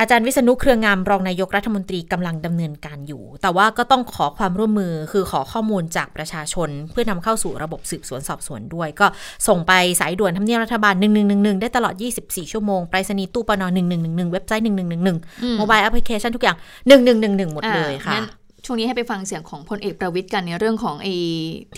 [0.00, 9.06] อาจารย์วิษณุเครืองามรองนายกรัฐมนตรีกำลังดำเนินการอยู่ แต่ว่าก็ต้องขอความร่วมมือคือขอข้อมูลจากประชาชน เพื่อนำเข้าสู่ระบบสืบสวนสอบสวนด้วย ก็
[9.48, 10.94] ส่งไปสายด่วนทำเนียบรัฐบาล
[11.28, 13.62] 1111 ได้ตลอด 24 ชั่วโมง ไปรษณีย์ตู้ปน
[13.98, 16.56] 1111 เว็บไซต์ 1111 โมบายแอปพลิเคชันทุกอย่าง
[17.04, 18.26] 1111 หมดเลยค่ะอ่างั้น
[18.64, 21.14] ช่วงนี้ให้ไปฟังเสียงของพลเอกประวิทย์กันในเรื่องของไอ้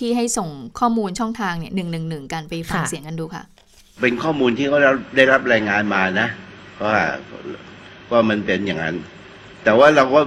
[0.00, 0.48] ที่ให้ส่ง
[0.78, 3.42] ข้อมูลช่องทางเนี่ยหนึ่งหนึ่งหนึ่งกันไปฟังค่ะเสียงกันดูค่ะ
[4.00, 4.78] เป็นข้อมูลที่เขา
[5.16, 6.28] ได้รับรายงานมานะ
[6.84, 6.96] ว่า
[8.12, 8.96] ว่ามันเป็นอย่างนั้น
[9.64, 10.20] แต่ว่าเราก็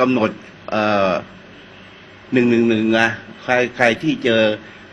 [0.00, 0.30] กำหนด
[2.32, 3.08] หนึ่งหนึ่งหนึ่งนะ
[3.42, 4.42] ใครใครที่เจอ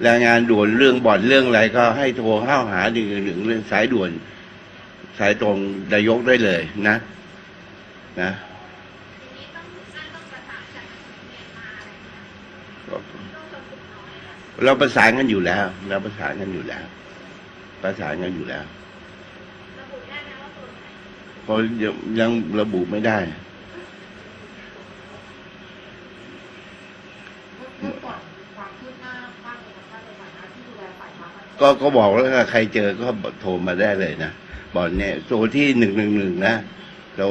[0.03, 4.09] แรายงานด่วนเรื่องบ่อนเรื่องอะไรก็ให้โทรเข้าหาหนึ่งหนึ่งหนึ่งเรื่องสายด่วน
[5.19, 5.57] สายตรง
[5.93, 6.95] นายกได้เลยนะ
[8.21, 8.31] นะ
[14.63, 16.83] เราประสานกันอยู่แล้ว เราประสานกันอยู่แล้ว
[17.83, 18.63] ประสานกันอยู่แล้ว
[21.43, 23.17] เพราะยังยังระบุไม่ได้
[31.59, 33.07] ก็ก็บอกแล้วว่าใครเจอก็
[33.41, 34.31] โทรมาได้เลยนะ
[34.75, 36.55] บอกเนี่ยโทรที่หนึ่งหนึ่งหนึ่งนะ
[37.17, 37.27] เรา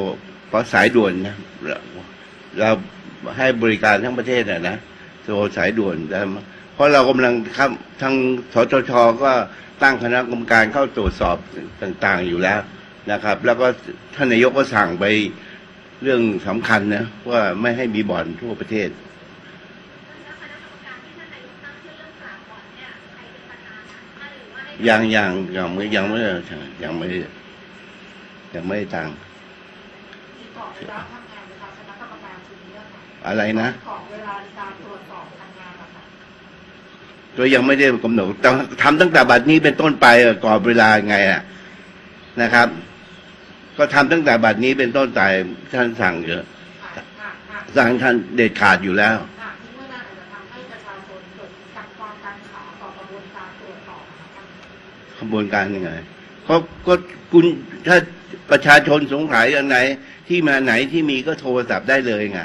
[0.48, 1.36] เพราะสายด่วนนะ
[1.66, 1.78] เรา
[2.58, 2.70] เรา
[3.36, 4.76] ให้บริการทั้งประเทศนะนะ
[5.24, 6.18] โทรสายด่วนแต่
[6.74, 7.70] เพราะเรากำลังครับ
[8.02, 8.14] ทาง
[8.54, 8.92] สชช
[9.22, 9.32] ก็
[9.82, 11.36] ตั้งคณะกรรมการเข้าตรวจสอบ
[11.82, 12.60] ต่าง ๆ อยู่แล้ว
[13.10, 13.66] นะครับ แล้วก็
[14.14, 15.04] ท่านนายกก็สั่งไป
[16.02, 18.88] เรื่องสำคัญนะว่าไม่ให้มีบ่อนทั่วประเทศ
[24.88, 26.32] ยังยังยังไม่ยังไม่ได้
[26.82, 27.18] ยังไม่ได้
[28.54, 29.14] ยังไม่ได้ตังค์
[33.26, 33.68] อะไรนะ
[37.36, 40.06] ก็ยังไม่ได้กำหนดต้องทำตั้งแต่บัดนี้เป็นต้นไป
[40.44, 41.40] กรอบเวลาไงอะ
[42.42, 42.68] นะครับ
[43.78, 45.20] ก็ทำตั้งแต่บัดนี้เป็นต้นไป
[45.74, 46.42] ท่านสั่งเยอะ
[47.76, 49.16] สั่งท่านเด็ดขาดอยู่แล้ว
[55.18, 55.90] ขบวนการยังไง
[56.44, 56.56] เขา
[56.86, 56.94] ก็
[57.32, 57.44] คุณ
[57.86, 57.96] ถ้า
[58.50, 59.78] ประชาชนสงสัยอันไหน
[60.28, 62.40] ที่มาไหนที่มีก็โทรศัพท์ได้เลยไง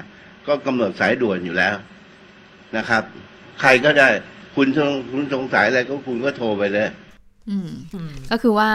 [0.47, 1.75] ก็กำหนดสายด่วนอยู่แล้ว
[2.77, 3.03] นะครับ
[3.61, 4.09] ใครก็ได้
[4.55, 6.89] คุณสงคุณสงสัยอะไรก็คุณก็โทรไปเลย
[7.49, 7.69] อืม
[8.31, 8.69] ก็คือว่า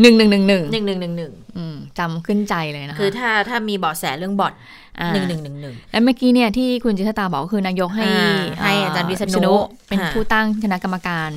[0.00, 4.54] หนึ่งหนึ่งหนึ่งหนึ่งหนึ่งหนึ่งหนึ่งหนึ่งอืมจำขึ้นใจเลยนะคะคือถ้าถ้ามีเบาะแสเรื่องบ่อน
[5.00, 9.54] อ่าหนึ่งหนึ่งหนึ่งหนึ่งและเมื่อกี้เนี่ยที่คุณจิตตาบอกก็คือนายกให้อ่าให้อาจารย์วิษณุ
[9.88, 11.30] เป็นค่ะผู้ตั้งคณะกรรมการ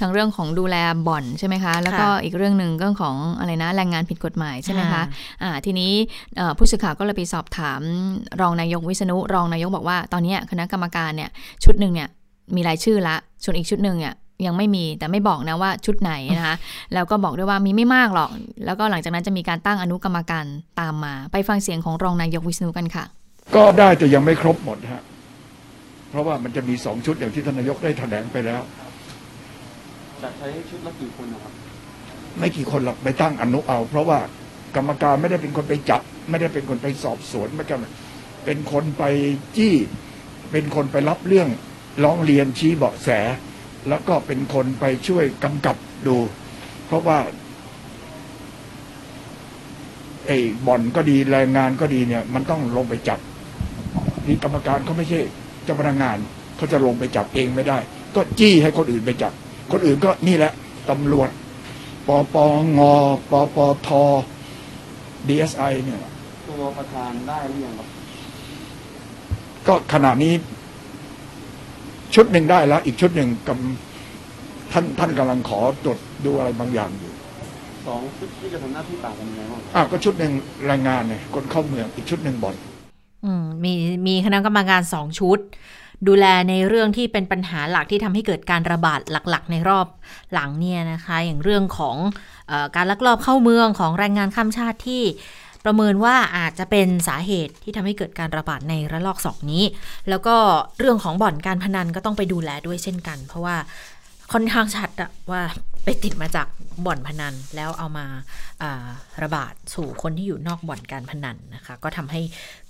[0.00, 0.76] ทั้งเรื่องของดูแล
[1.08, 5.02] บ่อนใช่ไหมคะ แล้วก็ค่ะอีกเรื่องหนึ่งเรื่องของอะไรนะแรงงานผิดกฎหมายใช่ไหมคะค่ะ
[5.42, 5.92] อ่าทีนี้
[6.36, 7.80] เอ่อผู้สื่อข่าวก็เลยไปสอบถาม
[8.40, 11.30] รองนายกวิษณุรองนายกบอกว่า ตอนเนี้ยคณะกรรมการเนี่ย
[11.64, 12.08] ชุดหนึ่งเนี่ย
[12.56, 14.14] มีรายชื่อละส่วนอีกชุดหนึ่งเนี่ย
[14.46, 16.56] ยังไม่มีแต่ไม่บอกนะว่าชุดไหนนะคะ
[16.94, 18.30] แล้วก็บอกด้วยว่ามีไม่มากหรอก
[18.64, 20.44] แล้วก็หลังจากนั้นจะมีการตั้งอนุกรรมการ
[20.80, 23.04] ตามมา ไปฟังเสียงของรองนายกวิษณุกันค่ะ
[23.56, 25.02] ก็ได้แต่ยังไม่ครบหมดฮะ
[26.10, 28.62] เพราะว่ามันจะมีสองชุดอย่างที่ท่านนายกได้แถลงไปแล้ว
[30.22, 31.52] จะใช้ชุดละกี่คนนะครับ
[32.38, 34.18] ไม่กี่คนหรอกไปตั้งอนุเอา เพราะว่า
[34.76, 37.76] กรรมการไม่ได้เป็นคนไปจับ ไม่ได้เป็นคนไปสอบสวนไม่ใช่
[38.44, 39.04] เป็นคนไป
[39.56, 39.74] จี้
[40.50, 41.48] เป็นคนไปรับเรื่อง
[42.04, 43.08] ร้องเรียนชี้เบาะแส
[43.88, 45.76] แล้วก็เป็นคนไปช่วยกำกับ
[46.06, 46.16] ดู
[46.86, 47.18] เพราะว่า
[50.26, 53.18] ไอ้บ่อนก็ดีแรงงานก็ดีเนี่ย มันต้องลงไปจับ
[54.26, 55.20] นี่กรรมการเขาไม่ใช่
[55.64, 56.16] เจ้าพนักงาน
[56.56, 57.78] เขาจะลงไปจับเองไม่ได้
[58.14, 59.32] ก็จี้ให้คนอื่นไปจับ
[59.72, 60.52] คนอื่นก็นี่แหละ
[60.90, 61.30] ตำรวจ
[62.06, 62.36] ปป
[62.78, 62.80] ง
[63.30, 63.88] ปปท
[65.28, 65.98] DSI เนี่ย
[66.48, 67.88] ตัวประธานได้หรือยังครับ
[69.66, 70.32] ก็ขณะนี้
[72.14, 73.50] ชุดหนึ่งได้แล้ว อีกชุดหนึ่งก
[74.72, 77.12] ท่านท่านกำลังขอตรวจดูอะไรบางอย่างอยู่
[77.86, 80.32] สองชุดที่จะทำหน้าที่ต่างกันยังไงบ้างอ้าวก็ชุดหนึ่ง
[80.66, 82.56] แรงงานเนี่ยคนเข้าเมืองอีกชุดหนึ่งบ่อน
[83.24, 83.72] อืมมี
[84.06, 85.38] มีคณะกรรมการสองชุด
[86.08, 89.00] ดูแลในเรื่องที่เป็นปัญหาหลักที่ทำให้เกิดการระบาด
[89.30, 89.86] หลักๆ ในรอบ
[90.32, 91.96] หลังเนี่ยนะคะ อย่างเรื่องของ
[92.48, 95.02] เออการลักลอบเข้าเมืองของแรงงานข้ามชาติที่
[95.66, 99.64] ประเมินว่าอาจจะเป็นสาเหตุที่ทำให้เกิดการระบาดในระลอกสองนี้
[100.08, 100.36] แล้วก็
[100.78, 103.56] เรื่องของบ่อนการพนันก็ต้องไปดูแลด้วยเช่นกัน เพราะว่า
[104.32, 105.42] ค่อนข้างชัดอะว่า
[105.84, 106.46] ไปติดมาจาก
[106.86, 108.88] บ่อนพนันแล้วเอามาา
[109.22, 112.20] ระบาดสู่คนที่อยู่นอกบ่อนการพนันนะคะ ก็ทำให้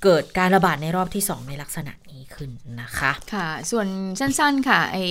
[0.02, 1.92] เกิดการระบาดในรอบที่ 2 ในลักษณะ
[2.34, 2.50] ขึ้น
[2.80, 3.86] นะคะ ค่ะ ส่วน
[4.20, 5.04] สั้นๆค่ะ ไอ้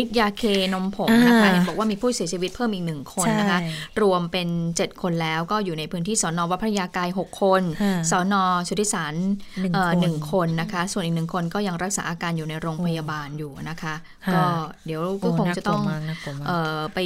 [0.00, 0.42] ฤทธิ์ยาเค
[0.74, 3.70] นมผงนะคะอ่าเห็นบอกว่ามีผู้เสียชีวิตเพิ่มอีกหนึ่งคนนะคะใช่
[4.02, 9.14] รวมเป็น 7 คนแล้วก็อยู่ในพื้นที่สอนอวัดพระยากาย 6 คนค่ะสอนอชุติสาร
[9.60, 13.94] หนึ่งเอ่อคนหนึ่งคนนะคะ ส่วนอีกหนึ่งคนก็ยังรักษาอาการอยู่ในโรงพยาบาลอยู่นะคะ
[14.26, 14.44] ค่ะก็
[14.86, 16.98] เดี๋ยวก็คงจะต้องโน่ากลัวมากน่ากลัวมากเอ่อไป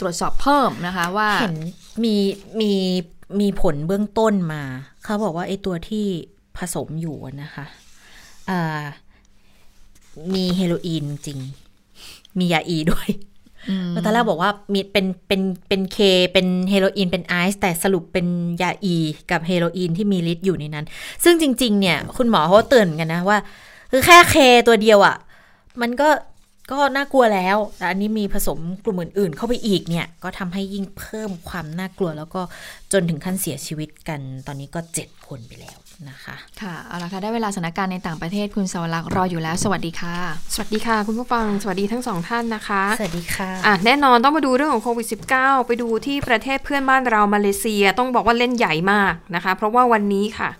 [0.00, 1.56] ตรวจสอบเพิ่มนะคะว่าเห็น
[2.04, 2.16] มี
[2.60, 2.72] มี
[3.40, 4.62] มีผลเบื้องต้นมา
[5.04, 6.06] เขาบอกว่าไอ้ตัวที่
[6.58, 7.83] ผสมอยู่อะนะคะอ่า
[10.34, 11.38] มีเฮโรอีนจริง
[12.38, 13.08] มียาอีด้วย
[13.70, 15.98] อืมตอนแรกบอกว่ามีเป็นเป็นเป็นเค
[16.32, 18.26] เป็นเฮโรอีนเป็นไอซ์แต่สรุปเป็น
[18.62, 18.96] ยาอี
[19.30, 20.86] กับเฮโรอีนที่มีฤทธิ์อยู่ในนั้น
[21.24, 23.38] ซึ่งจริง ๆ เนี่ย คุณหมอเขาก็เตือนกันนะว่า
[23.90, 24.36] คือแค่เค
[24.66, 25.16] ตัวเดียวอะ่ะ
[25.80, 26.08] มันก็
[26.72, 32.42] ก็น่ากลัวแล้วแต่อันนี้มีผสมกลุ่มอื่น ๆ เข้าไปอีกเนี่ย ก็ทำให้ยิ่งเพิ่มความน่ากลัวแล้วก็
[32.92, 35.78] จนถึงขั้นเสียชีวิตกัน ตอนนี้ก็เจ็ดคนไปแล้ว
[36.10, 40.16] นะคะค่ะเอาละค่ะได้เวลาสถานการณ์ในต่างประเทศคุณสวรักษ์รออยู่แล้ว สวัสดีค่ะ
[40.54, 50.50] สวัสดีค่ะ คุณผู้ฟังสวัสดีทั้งสองท่านนะคะ สวัสดีค่ะอะแน่นอนต้องมาดูเรื่องของโควิด -19 ไปดูที่ประเทศเพื่อนบ้านเรามาเลเซียต้องบอกว่าเล่นใหญ่มากนะคะ เพราะว่าวันนี้ค่ะ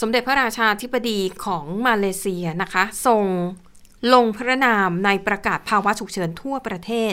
[0.00, 3.24] สมเด็จพระราชาธิบดีของมาเลเซียนะคะส่ง
[4.14, 7.12] ลงพระนามในประกาศภาวะฉุกเฉินทั่วประเทศ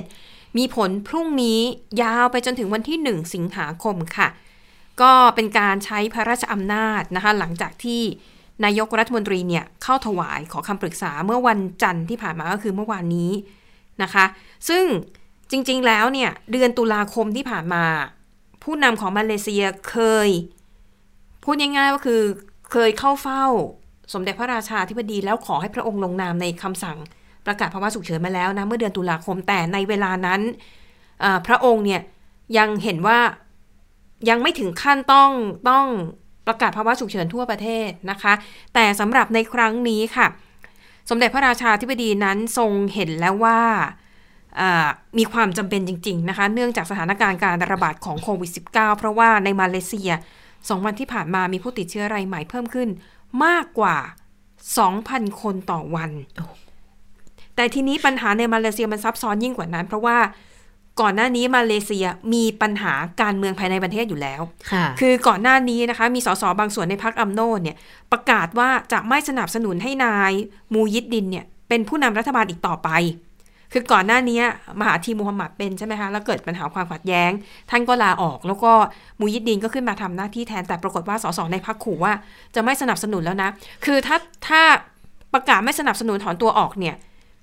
[0.58, 1.60] มีผลพรุ่งนี้
[2.02, 4.28] ยาวไปจนถึงวันที่ 1 สิงหาคมค่ะ
[5.02, 8.02] ก็เป็นการใช้พระราชอำนาจนะคะหลังจากที่
[8.66, 13.32] นายกรัฐมนตรีเนี่ยเข้าถวายขอคำปรึกษาเมื่อวันจันทร์ที่ผ่านมาก็คือเมื่อวานนี้
[14.04, 14.26] นะคะ
[14.70, 14.84] ซึ่ง
[15.52, 17.84] จริงๆแล้วเนี่ยเดือนตุลาคมที่ผ่านมา
[18.64, 20.30] ผู้นำของมาเลเซียเคย
[21.44, 22.22] พูดง่ายๆก็คือ
[22.72, 23.46] เคยเข้าเฝ้า
[24.14, 26.98] สมเด็จพระราชาธิบดีแล้วขอให้พระองค์ลงนามในคำสั่ง
[27.46, 30.42] ประกาศภาวะฉุกเฉินมาแล้วนะเมื่อเดือนตุลาคมแต่ในเวลานั้น
[31.48, 32.02] พระองค์เนี่ย
[32.58, 33.20] ยังเห็นว่า
[34.30, 35.32] ยังไม่ถึงขั้นต้อง
[35.70, 35.86] ต้อง
[36.48, 38.34] ประกาศภาวะฉุกเฉินทั่วประเทศนะคะ
[38.74, 40.28] แต่สำหรับในครั้งนี้ค่ะ
[41.10, 43.60] สมเด็จพระราชาธิบดีนั้นทรงเห็นแล้วว่า
[44.60, 50.12] อ่ามีความจำเป็นจริง ๆ นะคะ เนื่องจากสถานการณ์การระบาดของโควิด -19 เพราะว่าในมาเลเซีย
[50.70, 52.90] สองวันที่ผ่านมามีผู้ติดเชื้อรายใหม่เพิ่มขึ้น
[53.46, 53.98] มากกว่า
[54.68, 56.12] 2,000 คนต่อวัน
[57.56, 60.18] แต่ทีนี้ปัญหาในมาเลเซียมันซับซ้อนยิ่งกว่านั้น เพราะว่า
[61.02, 64.42] ก่อนหน้านี้มาเลเซียมีปัญหาการเมืองภายในประเทศอยู่แล้ว
[64.72, 67.78] ค่ะคือก่อนหน้านี้นะคะมีสสบางส่วนในพรรคอัมโนเนี่ย
[68.12, 70.32] ประกาศว่าจะไม่สนับสนุนให้นาย
[70.74, 72.90] มูยิดดินเนี่ยเป็นผู้นำรัฐบาลอีกต่อไป
[73.74, 74.40] คือก่อนหน้านี้
[74.80, 77.32] มหาธีมูฮัมหมัดเป็นใช่ไหมคะแล้วเกิดปัญหาความขัดแย้ง
[77.70, 78.72] ท่านก็ลาออก แล้วก็
[79.20, 82.14] มูยิดดินก็ขึ้นมาทำหน้าที่แทนแต่ปรากฏว่าสสในพรรคขู่ว่า
[82.56, 83.50] จะไม่สนับสนุนแล้วนะ
[83.86, 84.18] คือถ้า
[84.48, 84.62] ถ้า
[85.34, 86.96] ประกาศไม่สนับสนุนถอนตัวออกเนี่ย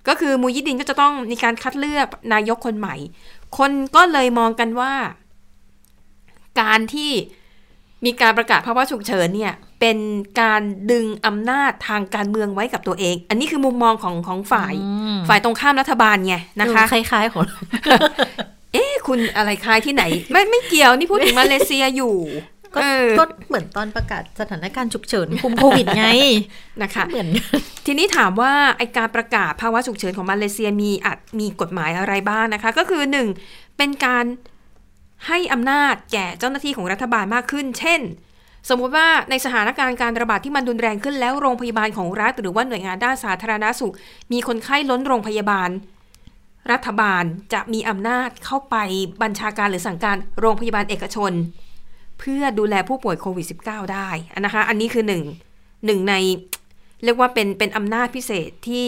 [0.09, 2.97] ก็คือมูยิดดินก็จะต้องมีการคัดเลือกนายกคนใหม่
[3.59, 4.93] คนก็เลยมองกันว่า
[6.61, 7.13] การที่
[8.05, 9.99] มีการประกาศภาวะฉุกเฉินเนี่ย เป็น
[10.41, 17.59] การดึงอำนาจทางการเมืองไว้กับตัวเอง อันนี้คือมุมมองของของฝ่ายอืมฝ่ายตรงข้ามรัฐบาลไงนะคะดูคล้ายๆของเรา
[18.73, 22.15] เอ๊ะคุณอะไรคล้ายที่ไหน ไม่ไม่เกี่ยวนี่พูดถึงมาเลเซียอยู่
[22.75, 26.07] ก็เออก็เหมือนตอนประกาศสถานการณ์ฉุกเฉินคุมโควิดไง
[26.83, 27.29] นะคะเหมือน
[27.87, 33.29] ทีนี้ถามว่าไอการประกาศภาวะฉุกเฉินของมาเลเซียมีอาจมีกฎหมายอะไรบ้างนะคะ ก็คือหนึ่ง
[33.77, 34.25] เป็นการ
[35.27, 38.01] ให้อำนาจแก่เจ้าหน้าที่ของรัฐบาลมากขึ้น เช่น
[38.69, 43.95] สมมุติว่าในสถานการณ์การระบาดที่มันรุนแรงขึ้นแล้วโรงพยาบาลของรัฐ หรือว่าหน่วยงานด้านสาธารณาสุข
[44.33, 45.71] มีคนไข้ล้นโรงพยาบาล
[46.73, 48.77] รัฐบาลจะมีอำนาจเข้าไป
[49.23, 51.33] บัญชาการหรือสั่งการโรงพยาบาลเอกชน
[52.21, 54.09] เพื่อดูแลผู้ป่วยโควิด -19 ได้
[54.45, 55.23] นะคะ อันนี้คือหนึ่ง
[55.87, 56.15] หนึ่งใน
[57.05, 58.87] เรียกว่าเป็นเป็นอำนาจพิเศษที่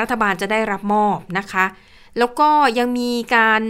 [0.00, 1.64] รัฐบาลจะได้รับมอบนะคะ
[2.18, 3.60] แล้วก็ยังมีการ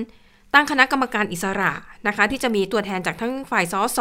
[0.54, 1.72] ตั้งคณะกรรมการอิสระ
[2.06, 4.00] นะคะ ที่จะมีตัวแทนจากทั้งฝ่ายสส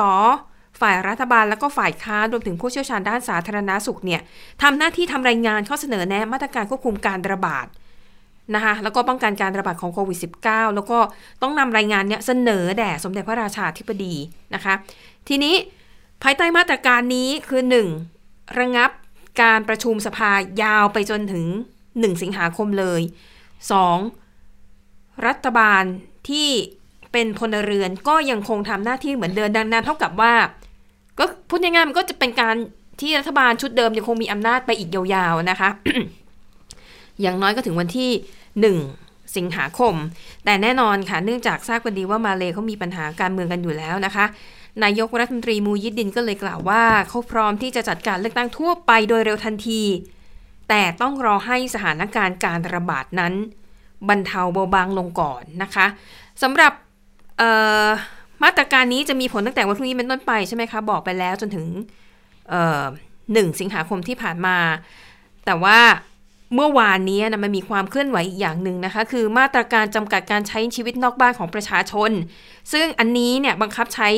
[0.81, 4.21] ฝ่ายรัฐบาลแล้วก็ฝ่ายค้านรวมถึงผู้เชี่ยวชาญด้านสาธารณาสุขเนี่ย
[4.61, 7.65] ทำหน้าที่ทำรายงานข้อเสนอแนะมาตรการควบคุมการระบาด
[8.55, 10.17] นะคะแล้วก็ป้องกันการระบาดของโควิด
[10.47, 10.97] -19 แล้วก็
[11.41, 14.15] ต้องนำรายงานเนี่ยเสนอแด่สมเด็จพระราชาธิบดี
[14.55, 14.73] นะคะ
[15.27, 15.55] ทีนี้
[16.23, 17.61] ภายใต้มาตรการนี้คือ
[18.09, 18.59] 1.
[18.59, 18.89] ระงับ
[19.41, 20.31] การประชุมสภา
[20.63, 21.45] ยาวไปจนถึง
[21.83, 23.01] 1 สิงหาคมเลย
[24.13, 25.25] 2.
[25.27, 25.83] รัฐบาล
[26.29, 26.49] ที่
[27.11, 30.33] เป็นพลเรือนก็ยังคงทำหน้าที่เหมือนเดิมดังนั้นเท่ากับว่า
[31.19, 32.55] ก็พูดง่ายๆมันก็จะเป็นการ
[33.01, 35.69] ที่รัฐบาลชุดเดิมยังคงมีอำนาจไปอีกยาวๆนะคะ
[37.21, 38.09] อย่างน้อยก็ถึงวันที่
[38.61, 38.77] หนึ่ง
[39.37, 39.95] สิงหาคม
[40.45, 44.25] แต่แน่นอนค่ะ เนื่องจากทราบกันดีว่ามาเลเขามีปัญหาการเมืองกันอยู่แล้วนะคะ
[44.83, 49.81] นายกรัฐมนตรีมูยิดดินก็เลยกล่าวว่าเขาพร้อมที่จะจัดการเลือกตั้งทั่วไปโดยเร็วทันที
[50.69, 53.33] แต่ต้องรอให้สถานการณ์การระบาดนั้น
[54.09, 55.85] บรรเทาเบาบางลงก่อนนะคะ
[56.41, 56.73] สำหรับ
[58.43, 61.65] มาตรการนี้จะมีผลตั้งแต่วันพรุ่งนี้เป็นต้นไปใช่ไหมคะ บอกไปแล้วจนถึง
[63.33, 64.57] หนึ่งสิงหาคมที่ผ่านมา
[65.45, 65.77] แต่ว่า
[66.55, 72.11] เมื่อวานนี้นะมันมีความเคลื่อนไหวอีกอย่างหนึ่งนะคะ คือมาตรการจำกัดการใช้ชีวิตนอกบ้านของประชาชน
[72.73, 74.09] ซึ่งอันนี้เนี่ยบังคับใช้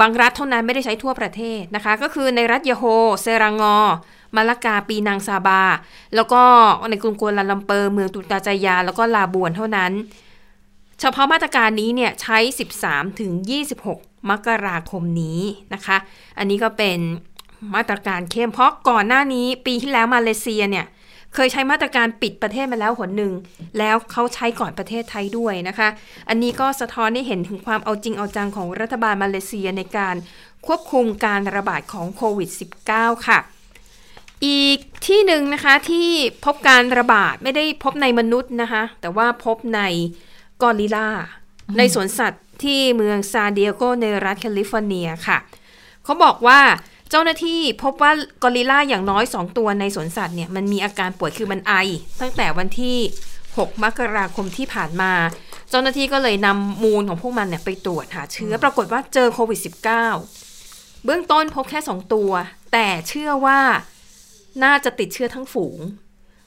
[0.00, 2.84] บางรัฐเท่านั้นไม่ได้ใช้ทั่วประเทศนะคะ ก็คือในรัฐยโฮ
[3.22, 3.76] เซรางอ
[4.36, 5.62] มาลากาปีนังซาบา
[6.14, 6.42] แล้วก็
[6.90, 9.92] ในกรุงกัวลาลัมเปอร์ เมืองตุตาจายา แล้วก็ลาบวนเท่านั้น
[11.00, 12.38] เฉพาะมาตรการนี้เนี่ยใช้
[12.78, 13.32] 13 ถึง
[13.80, 15.40] 26 มกราคมนี้
[15.74, 15.96] นะคะ
[16.38, 16.98] อันนี้ก็เป็น
[17.74, 20.86] มาตรการเข้มเพราะก่อนหน้านี้ปีที่แล้วมาเลเซียเนี่ย
[21.34, 23.32] เคยใช้มาตรการปิดประเทศมาแล้วหนหนึ่ง
[23.78, 25.88] แล้วเขาใช้ก่อนประเทศไทยด้วยนะคะ
[26.28, 30.16] อันนี้ก็สะท้อนให้เห็นถึงความเอาจริงเอาจังของรัฐบาลมาเลเซียในการ
[30.66, 32.50] ควบคุมการระบาดของโควิด
[32.88, 33.38] -19 ค่ะ
[34.46, 36.08] อีกที่หนึ่งนะคะที่
[36.44, 39.80] พบการระบาดไม่ได้พบในมนุษย์นะคะ แต่ว่าพบใน
[40.62, 41.08] กอริลลา
[41.78, 45.38] ในสวนสัตว์ที่เมืองซานดิเอโกในรัฐแคลิฟอร์เนียค่ะ
[46.04, 46.60] เขาบอกว่า
[47.10, 51.72] เจ้าหน้าที่พบว่ากอริลลาอย่างน้อย 2 ตัวในสวนสัตว์เนี่ยมันมีอาการป่วยคือมันไอ
[52.20, 52.98] ตั้งแต่วันที่
[53.38, 55.12] 6 มกราคมที่ผ่านมา
[55.70, 59.60] เจ้าหน้าที่ก็เลยนำมูลของพวกมันเนี่ยไปตรวจหาเชื้อ ปรากฏว่าเจอโควิด
[60.32, 62.30] -19 เบื้องต้นพบแค่ 2 ตัว
[62.72, 63.60] แต่เชื่อว่า
[64.64, 65.78] น่าจะติดเชื้อทั้งฝูง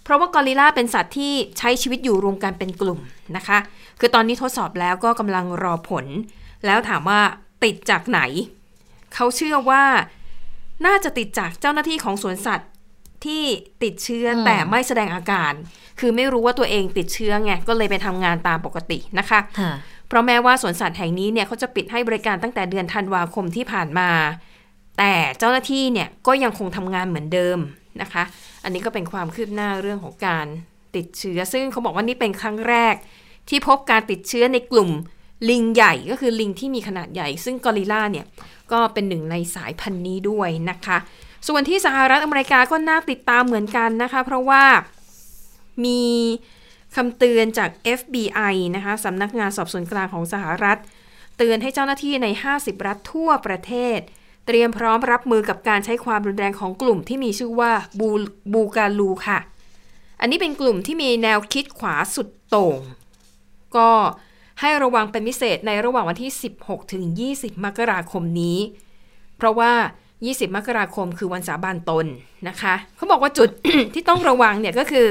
[0.04, 3.00] เพราะว่ากอริลลาเป็นสัตว์ที่ใช้ชีวิตอยู่รวมกันเป็นกลุ่ม
[3.36, 3.58] นะคะ
[4.00, 6.06] คือตอนนี้ทดสอบแล้วก็กำลังรอผล
[6.66, 7.20] แล้วถามว่า
[7.64, 8.20] ติดจากไหน
[9.14, 9.84] เขาเชื่อว่า
[10.86, 12.70] น่าจะติดจากเจ้าหน้าที่ของสวนสัตว์
[13.26, 13.44] ที่
[13.84, 15.54] ติดเชื้อแต่ไม่แสดงอาการ
[16.00, 19.40] คือไม่รู้ว่าตัวเองติดเชื้อไงก็เลยไปทำงานตามปกตินะคะ
[20.08, 24.10] เพราะแม้ว่าสวนสัตว์แห่งนี้เนี่ยเขาจะปิดให้บริการตั้งแต่เดือนธันวาคมที่ผ่านมา
[24.98, 27.58] แต่เจ้าหน้าที่เนี่ยก็ยังคงทำงานเหมือนเดิม
[28.02, 28.24] นะคะ
[28.64, 30.46] อันนี้ก็เป็นความคืบหน้าเรื่องของการ
[30.96, 32.96] ติดเชื้อ ซึ่งเขาบอกว่านี่เป็นครั้งแรก
[33.50, 34.90] ที่พบการติดเชื้อในกลุ่ม
[35.50, 38.26] ลิงใหญ่ก็คือลิงที่มีขนาดใหญ่ ซึ่งกอริลลาเนี่ย
[38.74, 40.98] ก็เป็นหนึ่งในสายพันธุ์นี้ด้วยนะคะ
[41.48, 44.64] ส่วนที่สหรัฐอเมริกาก็น่าติดตามเหมือนกันนะคะ เพราะว่า
[45.86, 46.04] มี
[46.96, 47.70] คำเตือนจาก
[48.00, 50.78] FBI นะคะสำนักงานสอบสวนกลางของสหรัฐ
[51.38, 54.00] เตือนให้เจ้าหน้าที่ใน 50 รัฐทั่วประเทศ
[54.48, 58.10] เตรียมพร้อมรับมือกับการใช้ความรุนแรงของกลุ่มที่มีชื่อว่าบู
[58.54, 59.40] บูกาลูค่ะ
[60.20, 62.80] อันนี้เป็นกลุ่มที่มีแนวคิดขวาสุดโต่ง
[63.76, 63.90] ก็
[64.62, 66.32] ให้ระวังเป็นพิเศษในระหว่างวันที่
[66.62, 67.04] 16 ถึง
[67.34, 68.58] 20 มกราคมนี้
[69.38, 69.72] เพราะว่า
[70.18, 72.06] 20 มกราคมคือวันสาบานตน
[72.48, 73.50] นะคะ เขาบอกว่าจุด
[73.94, 75.08] ที่ต้องระวังเนี่ยก็คือ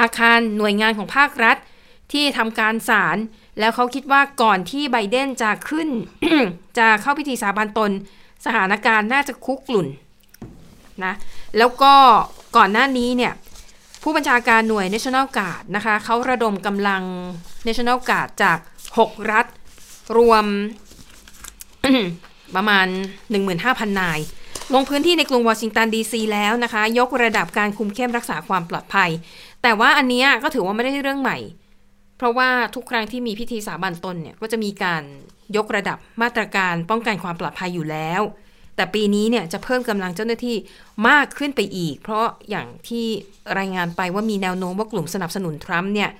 [0.00, 1.56] อาคารหน่วยงานของภาครัฐ
[2.12, 3.16] ที่ทำการศาล
[3.58, 5.88] แล้วเขาคิดว่าก่อนที่ไบเดนจะขึ้น
[6.78, 7.90] จะเข้าพิธีสาบานตน
[8.44, 9.86] สถานการณ์น่าจะคุกกลุ่น
[11.04, 11.14] นะ
[11.58, 11.94] แล้วก็
[12.56, 13.32] ก่อนหน้านี้เนี่ย
[14.02, 17.02] ผู้บัญชาการหน่วย National Guard นะคะเขาระดมกำลัง
[17.66, 18.58] National Guard จาก
[18.98, 19.46] 6 รัฐ
[20.18, 20.44] รวม
[22.56, 22.86] ประมาณ
[23.42, 24.18] 15,000 นาย
[24.74, 29.10] ลงพื้นที่ในกรุงวอชิงตันดีซีแล้วนะคะ ยกระดับการคุมเข้มรักษาความปลอดภัย
[29.62, 31.38] แต่ว่าอันนี้ก็ถือว่าไม่ได้เรื่องใหม่
[32.16, 35.02] เพราะว่าทุกครั้งที่มีพิธีสาบานตนเนี่ยก็จะมีการ
[35.56, 38.22] ยกระดับมาตรการป้องกันความปลอดภัยอยู่แล้ว
[38.76, 40.56] แต่ปีนี้เนี่ยจะเพิ่มกำลังเจ้าหน้าที่
[41.08, 43.06] มากขึ้นไปอีก เพราะอย่างที่
[43.58, 46.10] รายงานไปว่ามีแนวโน้มว่ากลุ่มสนับสนุนทรัมป์เนี่ย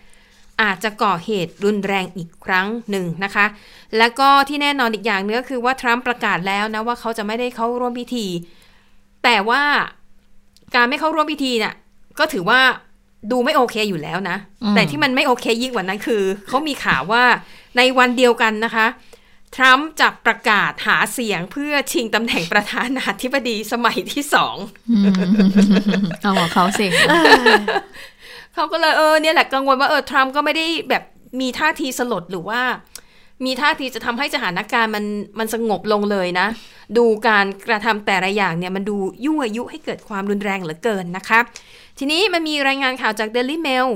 [0.62, 3.46] อาจจะก่อเหตุรุนแรงอีกครั้งหนึ่งนะคะ
[3.98, 8.26] และก็ที่แน่นอนอีกอย่างนึงก็คือว่าทรัมป์ประกาศแล้วนะว่าเขาจะไม่ได้เข้าร่วมพิธี
[9.24, 9.62] แต่ว่า
[10.74, 11.74] การไม่เข้าร่วมพิธีเนี่ย
[12.18, 12.61] ก็ถือว่า
[13.30, 14.36] ดูไม่โอเคอยู่แล้วนะ
[14.74, 17.24] แต่ที่มันไม่โอเคยิ่งกว่านั้นคือ เขามีข่าวว่า
[17.76, 18.86] ในวันเดียวกันนะคะ
[19.55, 24.57] ทรัมป์จะประกาศหาเสียงเพื่อชิงตำแหน่งประธานาธิบดีสมัยที่สอง
[26.22, 26.86] เอาของเขาสิ
[28.55, 31.02] เขาก็เลยเออเนี่ยแหละกังวลว่าเออทรัมป์ก็ไม่ได้แบบ
[31.40, 32.62] มีท่าทีสลดหรือว่า
[33.44, 35.05] มีท่าทีจะทำให้สถานการณ์มัน
[35.38, 36.46] มันสงบลงเลยนะ
[36.96, 41.40] ดูการกระทำแต่ละอย่างเนี่ยมันดูยั่วยุให้เกิดความรุนแรงเหลือเกินนะคะ
[41.98, 43.88] ทีนี้มันมีรายงานข่าวจากเดลี่เมล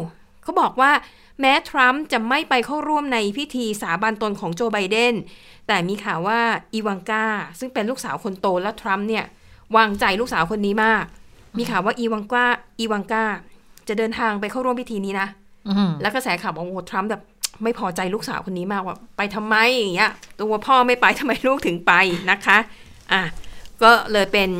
[0.43, 0.93] เขาบอกว่า
[1.41, 5.15] แม้ทรัมป์จะไม่ไปเข้าร่วมในพิธีสาบานตนของโจไบเดน
[5.67, 6.41] แต่มีข่าวว่า
[6.73, 7.25] อีวังกา
[7.59, 9.25] ซึ่งเป็นลูกสาวคนโตและทรัมป์เนี่ย
[9.77, 11.05] วางใจลูกสาวคนนี้มาก
[11.59, 12.47] มีข่าวว่าอีวังกา
[12.79, 13.25] อีวังกา
[13.89, 15.29] จะเดินทางไปเข้าร่วมพิธีนี้นะ
[15.69, 17.23] อืมแล้วกระแสข่าวบอกว่าโอ้โหทรัมป์แบบ
[17.63, 21.93] ไม่พอใจลูกสาวคนนี้มากว่า ไปทำไมอย่างเงี้ยตัวพ่อไม่ไปทำไมลูกถึงไป
[22.31, 22.59] นะคะ
[23.13, 23.23] อะ
[23.83, 24.51] ก็เลยเป็น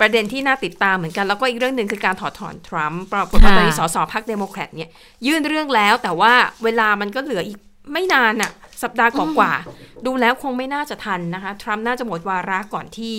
[0.00, 4.92] ประเด็นที่น่าติดตามเหมือนกัน แล้วก็อีกเรื่องหนึ่งคือการถอดถอนทรัมป์ปรากฏว่าตอนนี้สสพรรคเดโมแครตเนี่ย
[5.26, 6.32] ยื่นเรื่องแล้วแต่ว่า
[6.64, 7.58] เวลามันก็เหลืออีก
[7.92, 8.50] ไม่นานอะ
[8.82, 13.16] สัปดาห์กว่าๆดูแล้วคงไม่น่าจะทันนะคะ ทรัมป์น่าจะหมดวาระก่อนที่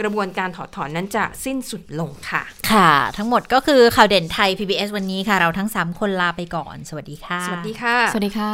[0.00, 8.52] กระบวนการถอดถอนนั้นจะสิ้นสุดลงค่ะ ค่ะ ทั้งหมดก็คือข่าวเด่นไทย PBS วันนี้ค่ะ เราทั้ง 3 คนลาไปก่อน สวัสดีค่ะ สวัสดีค่ะ สวัสดีค่ะ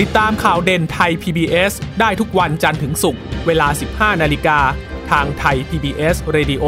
[0.00, 3.68] ติดตามข่าวเด่นไทย PBS ได้ทุกวันจันทร์ถึงศุกร์เวลา
[4.14, 4.58] 15 นาฬิกา
[5.10, 6.64] ทางไทย PBS Radio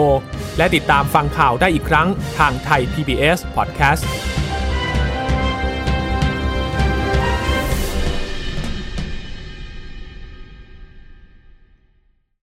[0.57, 2.09] และติดตามฟังข่าวได้อีกครั้ง
[2.39, 4.03] ทางไทย PBS Podcast